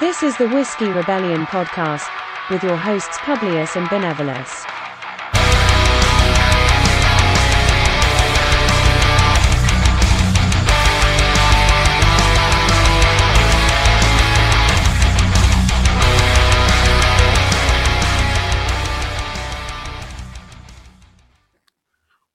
This 0.00 0.24
is 0.24 0.36
the 0.38 0.48
Whiskey 0.48 0.88
Rebellion 0.88 1.46
podcast 1.46 2.10
with 2.50 2.64
your 2.64 2.76
hosts 2.76 3.16
Publius 3.18 3.76
and 3.76 3.86
Benevolus. 3.86 4.64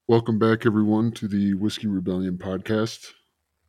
Welcome 0.07 0.39
back, 0.39 0.65
everyone, 0.65 1.11
to 1.11 1.27
the 1.27 1.55
Whiskey 1.55 1.87
Rebellion 1.87 2.37
podcast. 2.37 3.11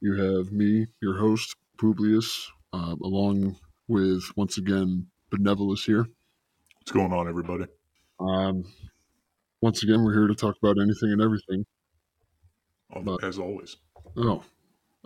You 0.01 0.15
have 0.15 0.53
me, 0.53 0.87
your 1.03 1.19
host, 1.19 1.57
Publius, 1.77 2.47
uh, 2.73 2.95
along 3.03 3.57
with, 3.91 4.23
once 4.37 4.57
again, 4.57 5.07
Benevolus 5.31 5.85
here. 5.85 6.07
What's 6.79 6.93
going 6.93 7.13
on, 7.13 7.29
everybody? 7.29 7.65
Um, 8.21 8.65
once 9.61 9.83
again, 9.83 10.03
we're 10.05 10.15
here 10.15 10.29
to 10.29 10.35
talk 10.35 10.57
about 10.63 10.81
anything 10.81 11.11
and 11.13 11.21
everything. 11.21 11.67
Oh, 12.95 13.03
But- 13.03 13.25
as 13.25 13.39
always. 13.39 13.77
Oh, 14.17 14.43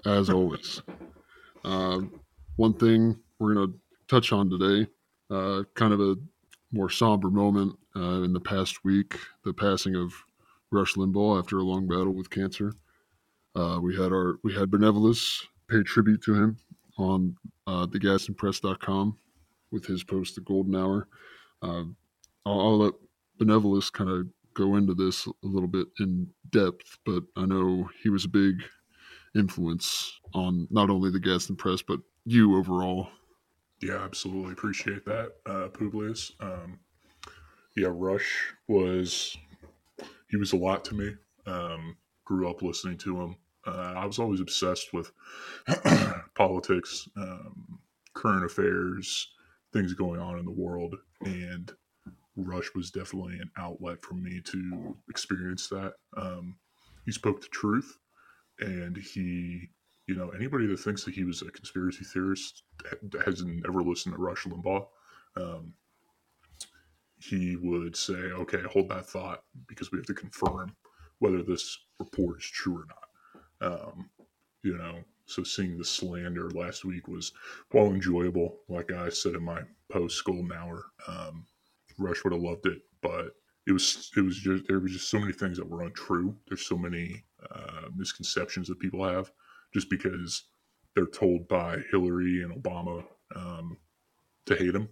as 0.06 0.30
always. 0.30 0.82
Um, 1.64 2.20
one 2.56 2.74
thing 2.74 3.16
we're 3.38 3.54
going 3.54 3.72
to 3.72 3.78
touch 4.06 4.32
on 4.32 4.50
today, 4.50 4.88
uh, 5.30 5.64
kind 5.74 5.92
of 5.92 6.00
a 6.00 6.16
more 6.72 6.90
somber 6.90 7.30
moment 7.30 7.76
uh, 7.96 8.22
in 8.22 8.32
the 8.32 8.40
past 8.40 8.84
week, 8.84 9.18
the 9.44 9.52
passing 9.52 9.94
of 9.96 10.12
Rush 10.70 10.94
Limbaugh 10.94 11.38
after 11.38 11.58
a 11.58 11.62
long 11.62 11.86
battle 11.88 12.12
with 12.14 12.30
cancer. 12.30 12.74
Uh, 13.54 13.78
we 13.80 13.96
had 13.96 14.12
our 14.12 14.38
we 14.42 14.52
had 14.54 14.70
Benevolus 14.70 15.46
pay 15.70 15.82
tribute 15.84 16.22
to 16.22 16.34
him 16.34 16.56
on 16.98 17.36
uh, 17.66 17.86
thegadsdenpress.com 17.86 19.16
with 19.70 19.86
his 19.86 20.04
post, 20.04 20.34
The 20.34 20.40
Golden 20.40 20.76
Hour. 20.76 21.08
Uh, 21.62 21.84
I'll, 22.46 22.60
I'll 22.60 22.78
let 22.78 22.94
Benevolus 23.40 23.92
kind 23.92 24.10
of 24.10 24.26
go 24.54 24.76
into 24.76 24.94
this 24.94 25.26
a 25.26 25.32
little 25.42 25.68
bit 25.68 25.88
in 25.98 26.28
depth, 26.50 26.98
but 27.04 27.24
I 27.36 27.44
know 27.44 27.88
he 28.02 28.08
was 28.08 28.24
a 28.24 28.28
big 28.28 28.62
influence 29.34 30.20
on 30.32 30.68
not 30.70 30.90
only 30.90 31.10
the 31.10 31.20
Gadsden 31.20 31.56
Press, 31.56 31.82
but 31.82 32.00
you 32.24 32.56
overall. 32.56 33.08
Yeah, 33.82 34.02
absolutely 34.02 34.52
appreciate 34.52 35.04
that, 35.06 35.32
uh, 35.46 35.68
Publius. 35.68 36.32
Um, 36.40 36.78
yeah, 37.76 37.88
Rush 37.90 38.54
was 38.68 39.36
he 40.30 40.36
was 40.36 40.52
a 40.52 40.56
lot 40.56 40.84
to 40.86 40.94
me. 40.94 41.14
Um, 41.46 41.96
grew 42.24 42.48
up 42.48 42.62
listening 42.62 42.96
to 42.98 43.20
him. 43.20 43.36
Uh, 43.66 43.94
I 43.96 44.06
was 44.06 44.18
always 44.18 44.40
obsessed 44.40 44.92
with 44.92 45.12
politics, 46.34 47.08
um, 47.16 47.78
current 48.14 48.44
affairs, 48.44 49.28
things 49.72 49.94
going 49.94 50.20
on 50.20 50.38
in 50.38 50.44
the 50.44 50.50
world, 50.50 50.94
and 51.24 51.72
Rush 52.36 52.74
was 52.74 52.90
definitely 52.90 53.38
an 53.38 53.50
outlet 53.56 54.02
for 54.02 54.14
me 54.14 54.40
to 54.44 54.96
experience 55.08 55.68
that. 55.68 55.94
Um, 56.16 56.56
he 57.04 57.12
spoke 57.12 57.40
the 57.40 57.48
truth, 57.48 57.98
and 58.60 58.96
he 58.96 59.70
you 60.06 60.14
know, 60.14 60.30
anybody 60.30 60.66
that 60.66 60.80
thinks 60.80 61.04
that 61.04 61.14
he 61.14 61.24
was 61.24 61.42
a 61.42 61.50
conspiracy 61.50 62.04
theorist 62.04 62.62
hasn't 63.24 63.64
ever 63.66 63.82
listened 63.82 64.14
to 64.14 64.20
Rush 64.20 64.44
Limbaugh. 64.44 64.86
Um, 65.36 65.72
he 67.18 67.56
would 67.56 67.96
say, 67.96 68.12
okay, 68.12 68.60
hold 68.70 68.90
that 68.90 69.06
thought 69.06 69.44
because 69.66 69.90
we 69.90 69.98
have 69.98 70.06
to 70.06 70.14
confirm 70.14 70.76
whether 71.20 71.42
this 71.42 71.78
report 71.98 72.38
is 72.38 72.44
true 72.44 72.80
or 72.80 72.86
not. 72.86 73.03
Um, 73.64 74.10
you 74.62 74.76
know, 74.76 74.98
so 75.26 75.42
seeing 75.42 75.78
the 75.78 75.84
slander 75.84 76.50
last 76.50 76.84
week 76.84 77.08
was, 77.08 77.32
while 77.70 77.86
enjoyable, 77.86 78.58
like 78.68 78.92
I 78.92 79.08
said 79.08 79.34
in 79.34 79.42
my 79.44 79.62
post 79.90 80.22
Golden 80.24 80.52
Hour, 80.52 80.84
um, 81.08 81.46
Rush 81.98 82.24
would 82.24 82.32
have 82.32 82.42
loved 82.42 82.66
it, 82.66 82.82
but 83.00 83.34
it 83.66 83.72
was 83.72 84.10
it 84.16 84.20
was 84.20 84.36
just 84.36 84.66
there 84.68 84.80
was 84.80 84.92
just 84.92 85.08
so 85.08 85.18
many 85.18 85.32
things 85.32 85.56
that 85.56 85.68
were 85.68 85.82
untrue. 85.82 86.36
There's 86.48 86.66
so 86.66 86.76
many 86.76 87.24
uh, 87.50 87.88
misconceptions 87.94 88.68
that 88.68 88.80
people 88.80 89.04
have 89.04 89.30
just 89.72 89.88
because 89.88 90.44
they're 90.94 91.06
told 91.06 91.48
by 91.48 91.78
Hillary 91.90 92.42
and 92.42 92.62
Obama 92.62 93.04
um, 93.34 93.78
to 94.46 94.56
hate 94.56 94.74
him, 94.74 94.88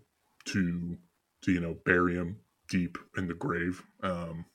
to 0.47 0.97
to 1.43 1.53
you 1.53 1.61
know 1.61 1.77
bury 1.85 2.15
him 2.15 2.39
deep 2.69 2.97
in 3.17 3.29
the 3.29 3.35
grave. 3.35 3.83
Um, 4.03 4.47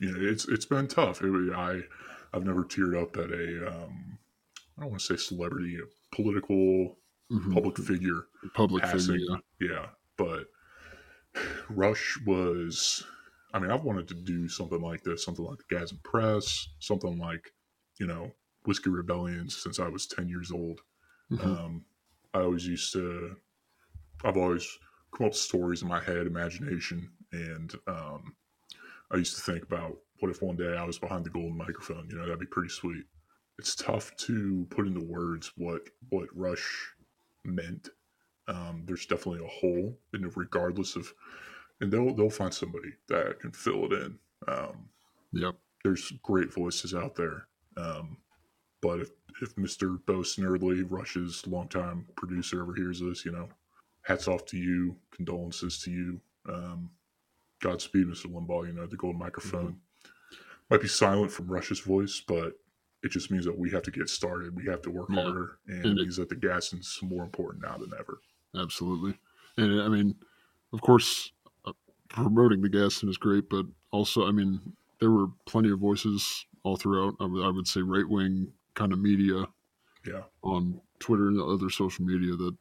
you 0.00 0.12
know, 0.12 0.18
it's 0.20 0.48
it's 0.48 0.66
been 0.66 0.88
tough. 0.88 1.20
It, 1.22 1.52
I 1.54 1.82
I've 2.32 2.44
never 2.44 2.64
teared 2.64 3.00
up 3.00 3.16
at 3.16 3.30
a 3.30 3.68
um, 3.68 4.18
I 4.78 4.82
don't 4.82 4.90
want 4.90 5.00
to 5.02 5.06
say 5.06 5.16
celebrity, 5.16 5.78
a 5.78 6.14
political 6.14 6.98
Mhm. 7.30 7.52
public 7.54 7.78
figure 7.78 8.26
Public 8.54 8.82
passing. 8.82 9.14
figure. 9.14 9.38
yeah. 9.60 9.68
yeah, 9.70 9.88
but 10.18 10.48
Rush 11.70 12.18
was. 12.26 13.04
I 13.54 13.58
mean, 13.58 13.70
I've 13.70 13.84
wanted 13.84 14.08
to 14.08 14.14
do 14.14 14.48
something 14.48 14.80
like 14.80 15.02
this, 15.02 15.24
something 15.24 15.44
like 15.44 15.58
the 15.58 15.74
Gadsden 15.76 16.00
Press, 16.02 16.68
something 16.78 17.18
like, 17.18 17.52
you 18.00 18.06
know, 18.06 18.32
Whiskey 18.64 18.88
Rebellion 18.88 19.50
since 19.50 19.78
I 19.78 19.88
was 19.88 20.06
10 20.06 20.26
years 20.28 20.50
old. 20.50 20.80
Mhm. 21.30 21.44
Um, 21.44 21.84
I 22.32 22.40
always 22.40 22.66
used 22.66 22.92
to, 22.94 23.36
I've 24.24 24.38
always 24.38 24.66
come 25.14 25.26
up 25.26 25.32
with 25.32 25.38
stories 25.38 25.82
in 25.82 25.88
my 25.88 26.00
head, 26.02 26.26
imagination, 26.26 27.12
and 27.32 27.74
um, 27.86 28.36
I 29.10 29.16
used 29.16 29.36
to 29.36 29.42
think 29.42 29.64
about 29.64 29.98
what 30.22 30.30
if 30.30 30.40
one 30.40 30.56
day 30.56 30.76
I 30.76 30.84
was 30.84 30.98
behind 30.98 31.24
the 31.24 31.30
golden 31.30 31.56
microphone? 31.56 32.08
You 32.08 32.16
know, 32.16 32.22
that'd 32.22 32.38
be 32.38 32.46
pretty 32.46 32.68
sweet. 32.68 33.04
It's 33.58 33.74
tough 33.74 34.14
to 34.18 34.66
put 34.70 34.86
into 34.86 35.04
words 35.04 35.52
what 35.56 35.82
what 36.10 36.28
Rush 36.34 36.94
meant. 37.44 37.88
Um, 38.48 38.84
there's 38.86 39.06
definitely 39.06 39.44
a 39.44 39.48
hole, 39.48 39.98
and 40.12 40.36
regardless 40.36 40.96
of, 40.96 41.12
and 41.80 41.92
they'll 41.92 42.14
they'll 42.14 42.30
find 42.30 42.54
somebody 42.54 42.90
that 43.08 43.40
can 43.40 43.52
fill 43.52 43.86
it 43.86 43.92
in. 43.92 44.18
Um, 44.48 44.88
Yep. 45.32 45.56
there's 45.84 46.12
great 46.22 46.52
voices 46.52 46.94
out 46.94 47.14
there. 47.16 47.46
Um, 47.76 48.18
but 48.82 49.00
if, 49.00 49.10
if 49.40 49.56
Mr. 49.56 49.98
Bo 50.06 50.18
Snerdley, 50.18 50.84
Rush's 50.88 51.46
longtime 51.46 52.06
producer, 52.16 52.62
ever 52.62 52.74
hears 52.74 53.00
this, 53.00 53.24
you 53.24 53.32
know, 53.32 53.48
hats 54.02 54.28
off 54.28 54.44
to 54.46 54.58
you, 54.58 54.96
condolences 55.14 55.80
to 55.82 55.90
you. 55.90 56.20
Um, 56.48 56.90
Godspeed, 57.60 58.06
Mr. 58.06 58.26
Limbaugh. 58.26 58.66
You 58.66 58.72
know, 58.74 58.86
the 58.86 58.96
golden 58.96 59.20
microphone 59.20 59.76
might 60.72 60.80
be 60.80 60.88
silent 60.88 61.30
from 61.30 61.48
Rush's 61.48 61.80
voice, 61.80 62.22
but 62.26 62.54
it 63.02 63.10
just 63.10 63.30
means 63.30 63.44
that 63.44 63.58
we 63.58 63.70
have 63.70 63.82
to 63.82 63.90
get 63.90 64.08
started. 64.08 64.56
We 64.56 64.64
have 64.66 64.80
to 64.82 64.90
work 64.90 65.10
Yeah. 65.10 65.22
harder, 65.22 65.58
and 65.66 65.84
And 65.84 65.98
it 65.98 66.02
means 66.02 66.16
that 66.16 66.30
the 66.30 66.36
gas 66.36 66.72
is 66.72 66.98
more 67.02 67.24
important 67.24 67.62
now 67.62 67.76
than 67.76 67.92
ever. 67.98 68.22
Absolutely. 68.56 69.18
And 69.58 69.82
I 69.82 69.88
mean, 69.88 70.14
of 70.72 70.80
course, 70.80 71.32
uh, 71.66 71.72
promoting 72.08 72.62
the 72.62 72.70
Gadsden 72.70 73.10
is 73.10 73.18
great, 73.18 73.50
but 73.50 73.66
also, 73.90 74.26
I 74.26 74.30
mean, 74.30 74.74
there 74.98 75.10
were 75.10 75.28
plenty 75.44 75.70
of 75.70 75.78
voices 75.78 76.46
all 76.62 76.76
throughout. 76.76 77.14
I 77.20 77.26
would, 77.26 77.54
would 77.54 77.68
say 77.68 77.82
right 77.82 78.08
wing 78.08 78.52
kind 78.74 78.92
of 78.92 78.98
media 78.98 79.46
Yeah, 80.06 80.22
on 80.42 80.80
Twitter 81.00 81.28
and 81.28 81.38
other 81.40 81.68
social 81.68 82.04
media 82.04 82.34
that 82.34 82.56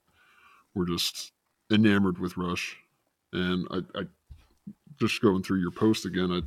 were 0.73 0.85
just 0.85 1.31
enamored 1.71 2.17
with 2.17 2.35
Rush. 2.35 2.77
And 3.31 3.67
I, 3.71 3.99
I 3.99 4.03
just 4.99 5.21
going 5.21 5.43
through 5.43 5.61
your 5.61 5.71
post 5.71 6.05
again, 6.05 6.31
I, 6.31 6.41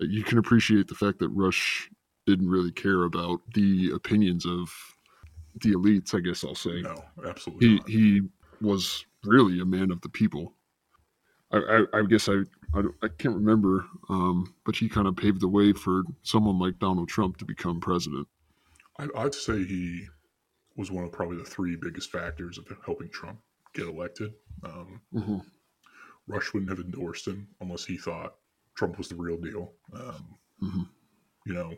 you 0.00 0.22
can 0.22 0.38
appreciate 0.38 0.88
the 0.88 0.94
fact 0.94 1.18
that 1.20 1.28
Rush 1.30 1.90
didn't 2.26 2.48
really 2.48 2.72
care 2.72 3.04
about 3.04 3.40
the 3.54 3.92
opinions 3.94 4.44
of 4.46 4.70
the 5.62 5.72
elites. 5.72 6.14
I 6.14 6.20
guess 6.20 6.44
I'll 6.44 6.54
say 6.54 6.82
no, 6.82 7.02
absolutely. 7.26 7.68
he 7.68 7.74
not. 7.76 7.88
he 7.88 8.22
was 8.60 9.06
really 9.24 9.60
a 9.60 9.64
man 9.64 9.90
of 9.90 10.00
the 10.00 10.08
people. 10.08 10.52
I, 11.52 11.58
I, 11.58 11.98
I 12.00 12.02
guess 12.02 12.28
I, 12.28 12.42
I 12.74 12.82
I 13.02 13.08
can't 13.18 13.36
remember, 13.36 13.86
um, 14.08 14.54
but 14.64 14.76
he 14.76 14.88
kind 14.88 15.06
of 15.06 15.16
paved 15.16 15.40
the 15.40 15.48
way 15.48 15.72
for 15.72 16.02
someone 16.22 16.58
like 16.58 16.78
Donald 16.78 17.08
Trump 17.08 17.36
to 17.38 17.44
become 17.44 17.80
president. 17.80 18.26
I, 18.98 19.06
I'd 19.16 19.34
say 19.34 19.64
he 19.64 20.06
was 20.76 20.90
one 20.90 21.04
of 21.04 21.12
probably 21.12 21.36
the 21.38 21.44
three 21.44 21.76
biggest 21.76 22.10
factors 22.10 22.58
of 22.58 22.66
helping 22.84 23.08
Trump 23.08 23.38
get 23.74 23.86
elected. 23.86 24.32
Um, 24.64 25.00
Mm-hmm. 25.14 25.38
Rush 26.28 26.52
wouldn't 26.52 26.70
have 26.70 26.84
endorsed 26.84 27.26
him 27.28 27.46
unless 27.60 27.84
he 27.84 27.96
thought 27.96 28.34
Trump 28.76 28.98
was 28.98 29.08
the 29.08 29.16
real 29.16 29.36
deal. 29.38 29.72
Um, 29.92 30.38
Mhm. 30.62 30.88
You 31.44 31.54
know, 31.54 31.76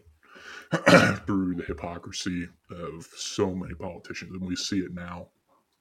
through 1.27 1.57
the 1.57 1.65
hypocrisy 1.67 2.49
of 2.71 3.05
so 3.17 3.55
many 3.55 3.75
politicians, 3.75 4.33
and 4.33 4.47
we 4.47 4.57
see 4.57 4.79
it 4.81 4.95
now, 4.95 5.29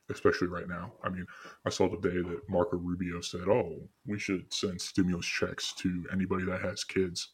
especially 0.10 0.48
right 0.48 0.68
now. 0.68 0.94
I 1.04 1.10
mean, 1.10 1.26
I 1.66 1.70
saw 1.70 1.88
today 1.88 2.22
that 2.28 2.42
Marco 2.50 2.78
Rubio 2.78 3.22
said, 3.22 3.48
"Oh, 3.48 3.88
we 4.06 4.18
should 4.20 4.52
send 4.54 4.82
stimulus 4.82 5.26
checks 5.26 5.74
to 5.76 6.06
anybody 6.12 6.46
that 6.46 6.62
has 6.62 6.84
kids, 6.84 7.34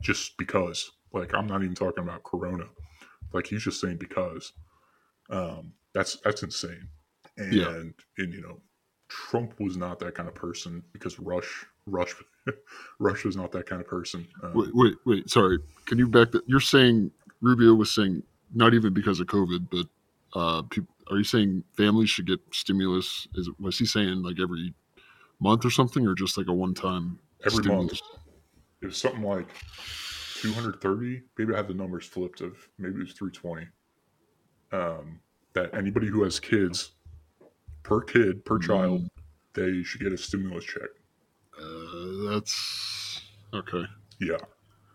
just 0.00 0.36
because." 0.38 0.90
Like, 1.12 1.34
I'm 1.34 1.46
not 1.46 1.62
even 1.62 1.74
talking 1.74 2.04
about 2.04 2.22
Corona. 2.24 2.64
Like, 3.32 3.46
he's 3.46 3.64
just 3.64 3.80
saying 3.80 3.98
because. 3.98 4.52
Um, 5.30 5.74
that's 5.94 6.16
that's 6.24 6.42
insane. 6.42 6.88
And 7.36 7.52
Yeah. 7.54 7.68
and 8.18 8.34
you 8.34 8.40
know, 8.40 8.60
Trump 9.12 9.54
was 9.60 9.76
not 9.76 9.98
that 9.98 10.14
kind 10.14 10.28
of 10.28 10.34
person 10.34 10.82
because 10.92 11.18
Rush 11.18 11.66
Rush 11.86 12.14
Rush 12.98 13.24
was 13.24 13.36
not 13.36 13.52
that 13.52 13.66
kind 13.66 13.80
of 13.80 13.86
person. 13.86 14.26
Um, 14.42 14.52
Wait, 14.54 14.70
wait, 14.72 14.94
wait. 15.04 15.30
Sorry, 15.30 15.58
can 15.86 15.98
you 15.98 16.08
back 16.08 16.30
that? 16.32 16.42
You're 16.46 16.60
saying 16.60 17.10
Rubio 17.40 17.74
was 17.74 17.92
saying 17.92 18.22
not 18.54 18.74
even 18.74 18.94
because 18.94 19.20
of 19.20 19.26
COVID, 19.26 19.68
but 19.70 19.86
uh, 20.38 20.62
are 21.10 21.18
you 21.18 21.24
saying 21.24 21.62
families 21.76 22.08
should 22.08 22.26
get 22.26 22.40
stimulus? 22.52 23.28
Is 23.34 23.50
was 23.60 23.78
he 23.78 23.84
saying 23.84 24.22
like 24.22 24.40
every 24.40 24.72
month 25.40 25.64
or 25.64 25.70
something, 25.70 26.06
or 26.06 26.14
just 26.14 26.38
like 26.38 26.48
a 26.48 26.52
one 26.52 26.74
time 26.74 27.18
every 27.44 27.64
month. 27.64 28.00
It 28.80 28.86
was 28.86 28.96
something 28.96 29.22
like 29.22 29.48
230. 30.40 31.22
Maybe 31.38 31.52
I 31.52 31.58
had 31.58 31.68
the 31.68 31.74
numbers 31.74 32.06
flipped 32.06 32.40
of 32.40 32.56
maybe 32.78 32.96
it 32.96 33.00
was 33.00 33.12
320. 33.12 33.68
Um, 34.72 35.20
that 35.52 35.74
anybody 35.74 36.06
who 36.06 36.22
has 36.22 36.40
kids 36.40 36.92
per 37.82 38.00
kid 38.00 38.44
per 38.44 38.58
child, 38.58 39.08
they 39.54 39.82
should 39.82 40.00
get 40.00 40.12
a 40.12 40.18
stimulus 40.18 40.64
check. 40.64 40.88
Uh, 41.60 42.30
that's 42.30 43.20
okay. 43.54 43.84
Yeah. 44.20 44.36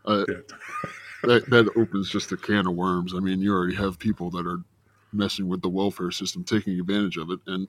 Uh, 0.05 0.25
Yeah. 0.27 0.35
that 1.23 1.49
that 1.49 1.69
opens 1.75 2.09
just 2.09 2.31
a 2.31 2.37
can 2.37 2.67
of 2.67 2.75
worms. 2.75 3.13
I 3.15 3.19
mean, 3.19 3.41
you 3.41 3.53
already 3.53 3.75
have 3.75 3.99
people 3.99 4.29
that 4.31 4.45
are 4.45 4.59
messing 5.13 5.47
with 5.47 5.61
the 5.61 5.69
welfare 5.69 6.11
system, 6.11 6.43
taking 6.43 6.79
advantage 6.79 7.17
of 7.17 7.29
it, 7.31 7.39
and 7.47 7.67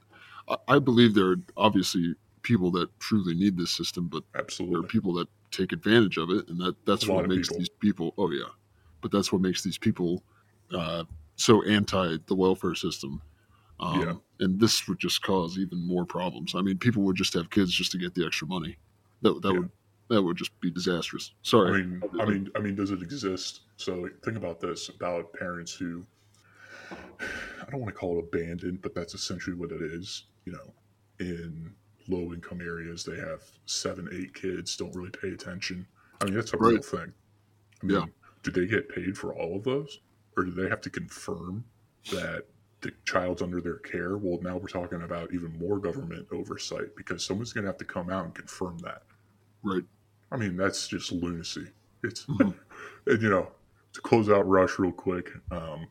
I, 0.48 0.56
I 0.68 0.78
believe 0.78 1.14
there 1.14 1.30
are 1.32 1.36
obviously 1.56 2.14
people 2.42 2.70
that 2.72 2.88
truly 3.00 3.34
need 3.34 3.56
this 3.56 3.70
system, 3.70 4.08
but 4.08 4.22
there 4.58 4.78
are 4.78 4.82
people 4.82 5.12
that 5.14 5.28
take 5.50 5.72
advantage 5.72 6.16
of 6.18 6.30
it, 6.30 6.48
and 6.48 6.60
that 6.60 6.76
that's 6.86 7.06
A 7.06 7.12
what 7.12 7.28
makes 7.28 7.48
people. 7.48 7.58
these 7.58 7.68
people. 7.80 8.14
Oh 8.18 8.30
yeah, 8.30 8.50
but 9.00 9.10
that's 9.12 9.32
what 9.32 9.42
makes 9.42 9.62
these 9.62 9.78
people 9.78 10.22
uh, 10.74 11.04
so 11.36 11.62
anti 11.64 12.16
the 12.26 12.34
welfare 12.34 12.74
system. 12.74 13.20
Um, 13.80 14.00
Yeah. 14.00 14.14
And 14.40 14.60
this 14.60 14.86
would 14.86 14.98
just 14.98 15.22
cause 15.22 15.58
even 15.58 15.84
more 15.86 16.04
problems. 16.04 16.54
I 16.54 16.62
mean, 16.62 16.78
people 16.78 17.02
would 17.02 17.16
just 17.16 17.34
have 17.34 17.50
kids 17.50 17.72
just 17.72 17.90
to 17.92 17.98
get 17.98 18.14
the 18.14 18.24
extra 18.24 18.46
money. 18.46 18.76
That 19.22 19.40
that 19.42 19.52
Yeah. 19.52 19.58
would 19.60 19.70
that 20.10 20.22
would 20.22 20.38
just 20.38 20.58
be 20.60 20.70
disastrous. 20.70 21.34
Sorry. 21.42 21.82
I 21.82 21.84
mean, 21.84 22.02
I 22.18 22.24
mean, 22.24 22.50
I 22.56 22.60
mean, 22.60 22.74
does 22.74 22.90
it 22.92 23.02
exist? 23.02 23.60
So 23.76 24.08
think 24.24 24.36
about 24.38 24.58
this 24.60 24.88
about 24.88 25.32
parents 25.34 25.74
who 25.74 26.06
I 26.90 27.70
don't 27.70 27.80
want 27.80 27.92
to 27.94 27.98
call 27.98 28.18
it 28.18 28.24
abandoned, 28.24 28.80
but 28.80 28.94
that's 28.94 29.12
essentially 29.14 29.54
what 29.54 29.70
it 29.70 29.82
is. 29.82 30.24
You 30.46 30.52
know, 30.52 30.72
in 31.20 31.74
low 32.08 32.32
income 32.32 32.62
areas, 32.62 33.04
they 33.04 33.16
have 33.18 33.42
seven, 33.66 34.08
eight 34.12 34.32
kids, 34.32 34.76
don't 34.76 34.94
really 34.94 35.10
pay 35.10 35.28
attention. 35.32 35.86
I 36.22 36.24
mean, 36.24 36.34
that's 36.34 36.54
a 36.54 36.58
real 36.58 36.80
thing. 36.80 37.12
I 37.82 37.86
mean, 37.86 37.96
Yeah. 37.96 38.06
do 38.42 38.50
they 38.50 38.66
get 38.66 38.88
paid 38.88 39.18
for 39.18 39.34
all 39.34 39.56
of 39.56 39.64
those, 39.64 40.00
or 40.36 40.44
do 40.44 40.50
they 40.52 40.68
have 40.70 40.80
to 40.82 40.90
confirm 40.90 41.64
that 42.12 42.46
the 42.80 42.92
child's 43.04 43.42
under 43.42 43.60
their 43.60 43.78
care? 43.78 44.16
Well, 44.16 44.38
now 44.42 44.56
we're 44.56 44.68
talking 44.68 45.02
about 45.02 45.32
even 45.34 45.58
more 45.58 45.78
government 45.78 46.26
oversight 46.32 46.94
because 46.96 47.24
someone's 47.24 47.52
going 47.52 47.64
to 47.64 47.68
have 47.70 47.78
to 47.78 47.84
come 47.84 48.10
out 48.10 48.24
and 48.24 48.34
confirm 48.34 48.78
that. 48.78 49.02
right. 49.62 49.82
I 50.30 50.36
mean, 50.36 50.56
that's 50.56 50.86
just 50.88 51.10
lunacy. 51.10 51.68
It's 52.04 52.24
Mhm. 52.26 52.54
and 53.06 53.22
you 53.22 53.30
know 53.30 53.50
to 53.94 54.00
close 54.02 54.28
out 54.28 54.46
Rush 54.46 54.78
real 54.78 54.92
quick. 54.92 55.30
Um, 55.50 55.88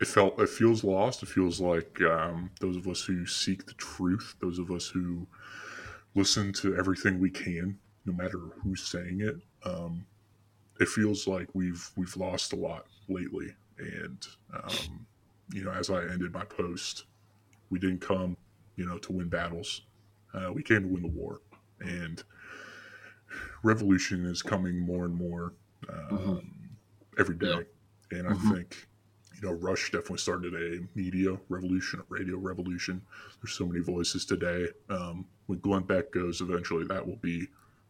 it 0.00 0.06
felt 0.06 0.40
it 0.40 0.48
feels 0.48 0.84
lost. 0.84 1.22
It 1.22 1.28
feels 1.28 1.60
like 1.60 2.00
um, 2.02 2.50
those 2.60 2.76
of 2.76 2.86
us 2.88 3.02
who 3.02 3.26
seek 3.26 3.66
the 3.66 3.74
truth, 3.74 4.36
those 4.40 4.58
of 4.58 4.70
us 4.70 4.86
who 4.88 5.26
listen 6.14 6.52
to 6.54 6.76
everything 6.76 7.18
we 7.18 7.30
can, 7.30 7.78
no 8.06 8.12
matter 8.12 8.38
who's 8.62 8.82
saying 8.86 9.20
it. 9.20 9.36
Um, 9.64 10.06
it 10.80 10.88
feels 10.88 11.26
like 11.26 11.48
we've 11.54 11.90
we've 11.96 12.16
lost 12.16 12.52
a 12.52 12.56
lot 12.56 12.86
lately. 13.08 13.54
And 13.78 14.26
um, 14.52 15.06
you 15.52 15.64
know, 15.64 15.70
as 15.72 15.90
I 15.90 16.02
ended 16.04 16.32
my 16.32 16.44
post, 16.44 17.04
we 17.70 17.78
didn't 17.78 18.00
come, 18.00 18.36
you 18.76 18.86
know, 18.86 18.98
to 18.98 19.12
win 19.12 19.28
battles. 19.28 19.82
Uh, 20.32 20.52
we 20.52 20.62
came 20.62 20.82
to 20.82 20.88
win 20.88 21.02
the 21.02 21.08
war, 21.08 21.40
and 21.80 22.22
revolution 23.62 24.24
is 24.26 24.42
coming 24.42 24.78
more 24.78 25.04
and 25.04 25.14
more 25.14 25.54
um, 25.88 26.76
every 27.18 27.36
day. 27.36 27.66
Yeah. 28.10 28.18
And 28.18 28.28
I 28.28 28.32
Mhm. 28.32 28.52
think, 28.54 28.88
you 29.34 29.40
know, 29.42 29.52
Rush 29.52 29.90
definitely 29.90 30.18
started 30.18 30.54
a 30.54 30.86
media 30.94 31.38
revolution, 31.48 32.00
a 32.00 32.04
radio 32.08 32.38
revolution. 32.38 33.02
There's 33.42 33.54
so 33.54 33.66
many 33.66 33.80
voices 33.80 34.24
today. 34.24 34.68
Um, 34.88 35.26
when 35.46 35.58
Glenn 35.60 35.82
Beck 35.82 36.12
goes, 36.12 36.40
eventually 36.40 36.84
that 36.86 37.06
will 37.06 37.16
be, 37.16 37.48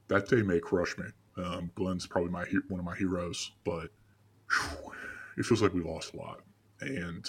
that 0.08 0.28
day 0.28 0.42
may 0.42 0.60
crush 0.60 0.96
me. 0.98 1.06
Um, 1.36 1.70
Glenn's 1.74 2.06
probably 2.06 2.30
my 2.30 2.44
one 2.68 2.80
of 2.80 2.86
my 2.86 2.96
heroes, 2.96 3.52
but 3.64 3.90
whew, 4.50 4.92
it 5.36 5.44
feels 5.44 5.62
like 5.62 5.74
we 5.74 5.82
lost 5.82 6.14
a 6.14 6.16
lot. 6.16 6.40
And, 6.80 7.28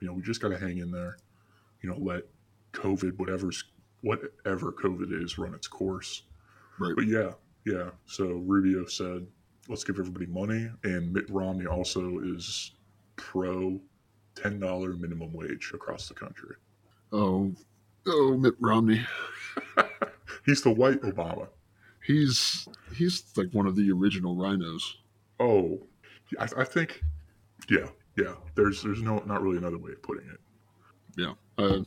you 0.00 0.06
know, 0.06 0.12
we 0.12 0.22
just 0.22 0.40
got 0.40 0.48
to 0.48 0.58
hang 0.58 0.78
in 0.78 0.90
there, 0.90 1.16
you 1.82 1.90
know, 1.90 1.96
let 1.98 2.22
COVID, 2.72 3.18
whatever's, 3.18 3.64
whatever 4.02 4.72
COVID 4.72 5.22
is, 5.22 5.38
run 5.38 5.54
its 5.54 5.66
course. 5.66 6.22
Right. 6.78 6.94
But 6.96 7.06
yeah, 7.06 7.32
yeah. 7.64 7.90
So 8.06 8.26
Rubio 8.26 8.86
said, 8.86 9.26
let's 9.68 9.84
give 9.84 9.98
everybody 9.98 10.26
money. 10.26 10.70
And 10.84 11.12
Mitt 11.12 11.28
Romney 11.30 11.66
also 11.66 12.18
is 12.20 12.72
pro 13.16 13.80
$10 14.36 15.00
minimum 15.00 15.32
wage 15.32 15.72
across 15.74 16.08
the 16.08 16.14
country. 16.14 16.54
Oh, 17.12 17.52
oh, 18.06 18.36
Mitt 18.36 18.54
Romney. 18.60 19.04
He's 20.46 20.62
the 20.62 20.70
white 20.70 21.00
Obama. 21.02 21.48
He's 22.04 22.66
he's 22.94 23.24
like 23.36 23.48
one 23.52 23.66
of 23.66 23.76
the 23.76 23.90
original 23.90 24.34
RINOs. 24.34 24.82
Oh, 25.40 25.78
I, 26.38 26.48
I 26.58 26.64
think, 26.64 27.02
yeah, 27.68 27.88
yeah. 28.18 28.34
There's 28.54 28.82
there's 28.82 29.02
no 29.02 29.22
not 29.26 29.42
really 29.42 29.58
another 29.58 29.78
way 29.78 29.92
of 29.92 30.02
putting 30.02 30.28
it. 30.28 30.40
Yeah. 31.16 31.34
Uh, 31.56 31.82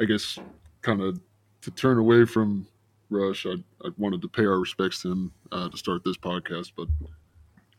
I 0.00 0.04
guess 0.04 0.38
kind 0.82 1.00
of 1.02 1.20
to 1.62 1.70
turn 1.70 1.98
away 1.98 2.24
from 2.24 2.66
Rush, 3.10 3.46
I, 3.46 3.54
I 3.84 3.90
wanted 3.96 4.22
to 4.22 4.28
pay 4.28 4.44
our 4.44 4.58
respects 4.58 5.02
to 5.02 5.12
him 5.12 5.32
uh, 5.52 5.68
to 5.68 5.76
start 5.76 6.02
this 6.04 6.16
podcast, 6.16 6.72
but 6.76 6.88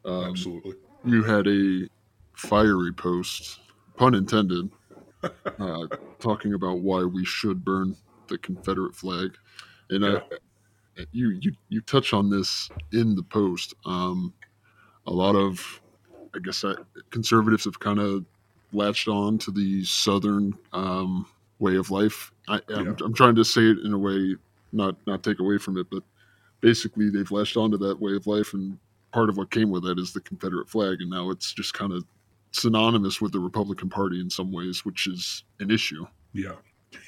um, 0.09 0.25
Absolutely. 0.25 0.75
you 1.05 1.23
had 1.23 1.47
a 1.47 1.87
fiery 2.33 2.93
post, 2.93 3.59
pun 3.97 4.15
intended, 4.15 4.69
uh, 5.23 5.87
talking 6.19 6.53
about 6.53 6.79
why 6.79 7.03
we 7.03 7.25
should 7.25 7.63
burn 7.65 7.95
the 8.27 8.37
Confederate 8.37 8.95
flag, 8.95 9.31
and 9.89 10.05
I, 10.05 10.21
you 11.11 11.37
you 11.41 11.51
you 11.69 11.81
touch 11.81 12.13
on 12.13 12.29
this 12.29 12.69
in 12.93 13.15
the 13.15 13.23
post. 13.23 13.73
Um, 13.85 14.33
a 15.07 15.11
lot 15.11 15.35
of, 15.35 15.81
I 16.37 16.39
guess, 16.39 16.63
I, 16.63 16.75
conservatives 17.09 17.65
have 17.65 17.79
kind 17.79 17.99
of 17.99 18.25
latched 18.71 19.07
on 19.07 19.37
to 19.39 19.51
the 19.51 19.83
Southern 19.83 20.53
um, 20.73 21.25
way 21.59 21.75
of 21.75 21.91
life. 21.91 22.31
I, 22.47 22.61
I'm, 22.69 22.85
Yeah. 22.85 22.93
I'm 23.03 23.13
trying 23.13 23.35
to 23.35 23.43
say 23.43 23.61
it 23.61 23.79
in 23.79 23.93
a 23.93 23.97
way, 23.97 24.35
not 24.71 24.95
not 25.07 25.23
take 25.23 25.39
away 25.39 25.57
from 25.57 25.77
it, 25.77 25.87
but 25.89 26.03
basically 26.61 27.09
they've 27.09 27.31
latched 27.31 27.57
onto 27.57 27.77
that 27.77 27.99
way 27.99 28.15
of 28.15 28.27
life, 28.27 28.53
and 28.53 28.77
part 29.11 29.29
of 29.29 29.37
what 29.37 29.51
came 29.51 29.69
with 29.69 29.83
that 29.83 29.99
is 29.99 30.13
the 30.13 30.21
Confederate 30.21 30.69
flag, 30.69 31.01
and 31.01 31.09
now 31.09 31.29
it's 31.29 31.53
just 31.53 31.73
kind 31.73 31.91
of 31.91 32.05
synonymous 32.51 33.21
with 33.21 33.31
the 33.31 33.39
Republican 33.39 33.89
Party 33.89 34.19
in 34.19 34.29
some 34.29 34.51
ways, 34.51 34.85
which 34.85 35.07
is 35.07 35.43
an 35.59 35.71
issue. 35.71 36.05
Yeah. 36.33 36.55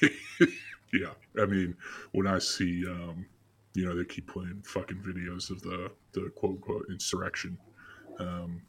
yeah. 0.92 1.12
I 1.40 1.46
mean, 1.46 1.76
when 2.12 2.26
I 2.26 2.38
see, 2.38 2.84
um, 2.86 3.26
you 3.74 3.86
know, 3.86 3.96
they 3.96 4.04
keep 4.04 4.28
playing 4.28 4.62
fucking 4.64 4.98
videos 4.98 5.50
of 5.50 5.62
the, 5.62 5.90
the 6.12 6.30
quote 6.36 6.56
unquote 6.56 6.86
insurrection 6.90 7.58
um, 8.18 8.62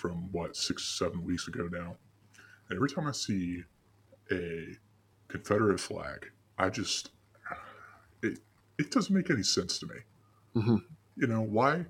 from 0.00 0.32
what, 0.32 0.56
six, 0.56 0.82
seven 0.84 1.22
weeks 1.24 1.46
ago 1.46 1.68
now. 1.70 1.96
And 2.68 2.76
every 2.76 2.88
time 2.88 3.06
I 3.06 3.12
see 3.12 3.62
a 4.32 4.68
Confederate 5.28 5.78
flag, 5.78 6.30
I 6.58 6.70
just, 6.70 7.10
it, 8.22 8.38
it 8.78 8.90
doesn't 8.90 9.14
make 9.14 9.30
any 9.30 9.42
sense 9.42 9.78
to 9.80 9.86
me. 9.86 9.94
Mhm. 10.56 10.82
You 11.16 11.26
know, 11.26 11.42
why, 11.42 11.84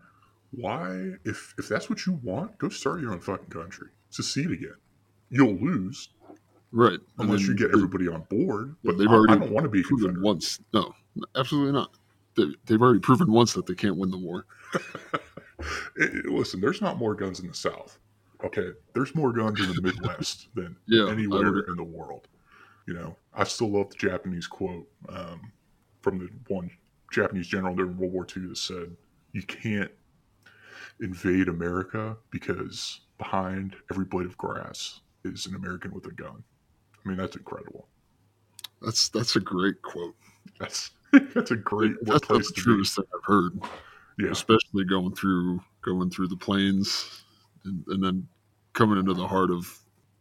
why, 0.51 1.13
if, 1.25 1.55
if 1.59 1.69
that's 1.69 1.89
what 1.89 2.05
you 2.07 2.19
want, 2.23 2.59
go 2.59 2.69
start 2.69 3.01
your 3.01 3.13
own 3.13 3.21
fucking 3.21 3.51
country. 3.51 3.89
Secede 4.11 4.51
again. 4.51 4.75
You'll 5.31 5.55
lose, 5.55 6.09
Right. 6.73 7.01
Unless 7.19 7.49
you 7.49 7.55
get 7.57 7.71
everybody 7.75 8.07
on 8.07 8.23
board. 8.31 8.77
Yeah, 8.83 8.93
But 8.93 8.99
they've 8.99 9.09
I, 9.09 9.13
already 9.15 9.33
I 9.33 9.39
don't 9.39 9.51
want 9.53 9.65
to 9.65 9.71
be 9.71 9.83
proven 9.83 10.23
once. 10.23 10.61
No, 10.73 10.95
absolutely 11.35 11.73
not. 11.73 11.91
They, 12.37 12.45
they've 12.67 12.81
already 12.81 13.01
proven 13.01 13.33
once 13.33 13.55
that 13.55 13.67
they 13.67 13.75
can't 13.75 13.97
win 13.97 14.13
the 14.13 14.19
war. 14.19 14.47
It- 15.97 16.27
listen, 16.27 16.61
there's 16.61 16.81
not 16.81 16.99
more 16.99 17.15
guns 17.15 17.41
in 17.41 17.49
the 17.49 17.55
South. 17.55 17.99
Okay, 18.45 18.71
there's 18.95 19.15
more 19.15 19.33
guns 19.33 19.61
in 19.61 19.75
the 19.75 19.83
Midwest 19.83 20.49
than 20.55 20.77
Yeah, 20.87 21.11
anywhere 21.11 21.61
in 21.69 21.77
the 21.77 21.85
world. 21.85 22.27
You 22.87 22.95
know, 22.95 23.17
I 23.35 23.45
still 23.45 23.71
love 23.71 23.91
the 23.91 23.97
Japanese 23.97 24.47
quote 24.47 24.89
um, 25.09 25.53
from 26.01 26.19
the 26.19 26.29
one 26.49 26.71
Japanese 27.13 27.47
general 27.47 27.75
during 27.75 27.97
World 27.99 28.13
War 28.13 28.27
II 28.35 28.49
that 28.49 28.57
said, 28.57 28.97
"You 29.33 29.43
can't 29.43 29.91
invade 31.01 31.49
America 31.49 32.17
because 32.31 33.01
behind 33.19 33.77
every 33.91 34.05
blade 34.05 34.27
of 34.27 34.37
grass 34.39 35.01
is 35.25 35.47
an 35.47 35.55
American 35.55 35.93
with 35.93 36.07
a 36.07 36.13
gun." 36.13 36.43
I 37.05 37.09
mean, 37.09 37.19
that's 37.19 37.37
incredible. 37.37 37.89
That's 38.83 39.09
that's 39.11 39.37
a 39.37 39.41
great 39.41 39.83
quote. 39.83 40.15
That's 40.59 40.91
that's 41.35 41.51
a 41.51 41.57
great 41.57 41.93
That's, 42.03 42.27
the 42.27 42.53
truest 42.55 42.97
thing 42.97 43.05
I've 43.15 43.25
heard. 43.25 43.61
Yeah, 44.19 44.31
Especially 44.31 44.85
going 44.85 45.15
through 45.15 45.61
going 45.83 46.11
through 46.11 46.29
the 46.29 46.37
plains 46.37 47.23
and, 47.65 47.85
and 47.89 48.05
then 48.05 48.29
coming 48.73 48.99
into 48.99 49.15
the 49.15 49.27
heart 49.27 49.51
of 49.51 49.67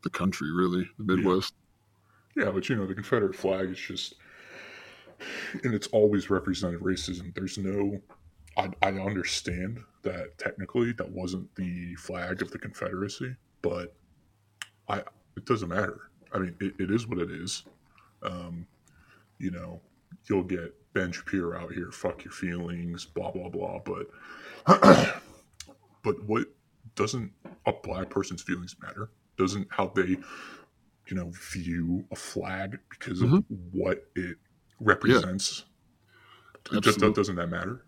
the 0.03 0.09
country, 0.09 0.51
really, 0.51 0.89
the 0.97 1.03
Midwest. 1.03 1.53
Yeah, 2.35 2.51
but 2.51 2.69
you 2.69 2.75
know, 2.75 2.85
the 2.85 2.93
Confederate 2.93 3.35
flag 3.35 3.69
is 3.69 3.79
just, 3.79 4.15
and 5.63 5.73
it's 5.73 5.87
always 5.87 6.29
represented 6.29 6.79
racism. 6.79 7.33
There's 7.35 7.57
no, 7.57 7.99
I, 8.57 8.69
I 8.81 8.91
understand 8.91 9.79
that 10.03 10.37
technically 10.37 10.93
that 10.93 11.09
wasn't 11.09 11.53
the 11.55 11.95
flag 11.95 12.41
of 12.41 12.51
the 12.51 12.59
Confederacy, 12.59 13.35
but 13.61 13.95
I, 14.87 14.99
it 15.35 15.45
doesn't 15.45 15.69
matter. 15.69 16.09
I 16.33 16.39
mean, 16.39 16.55
it, 16.61 16.73
it 16.79 16.91
is 16.91 17.07
what 17.07 17.19
it 17.19 17.31
is. 17.31 17.63
Um, 18.23 18.65
you 19.37 19.51
know, 19.51 19.81
you'll 20.29 20.43
get 20.43 20.73
Ben 20.93 21.11
Shapiro 21.11 21.57
out 21.59 21.73
here, 21.73 21.91
fuck 21.91 22.23
your 22.23 22.31
feelings, 22.33 23.05
blah 23.05 23.31
blah 23.31 23.49
blah. 23.49 23.79
But 23.79 24.07
but 26.03 26.23
what 26.25 26.47
doesn't 26.95 27.31
a 27.65 27.73
black 27.83 28.09
person's 28.09 28.41
feelings 28.41 28.75
matter? 28.81 29.11
Doesn't 29.37 29.67
how 29.69 29.87
they, 29.95 30.17
you 31.07 31.15
know, 31.15 31.31
view 31.53 32.05
a 32.11 32.15
flag 32.15 32.79
because 32.89 33.21
of 33.21 33.29
Mm-hmm. 33.29 33.55
what 33.71 34.05
it 34.15 34.37
represents? 34.79 35.65
It 36.71 36.81
just 36.81 36.99
doesn't 36.99 37.35
that 37.35 37.47
matter? 37.47 37.85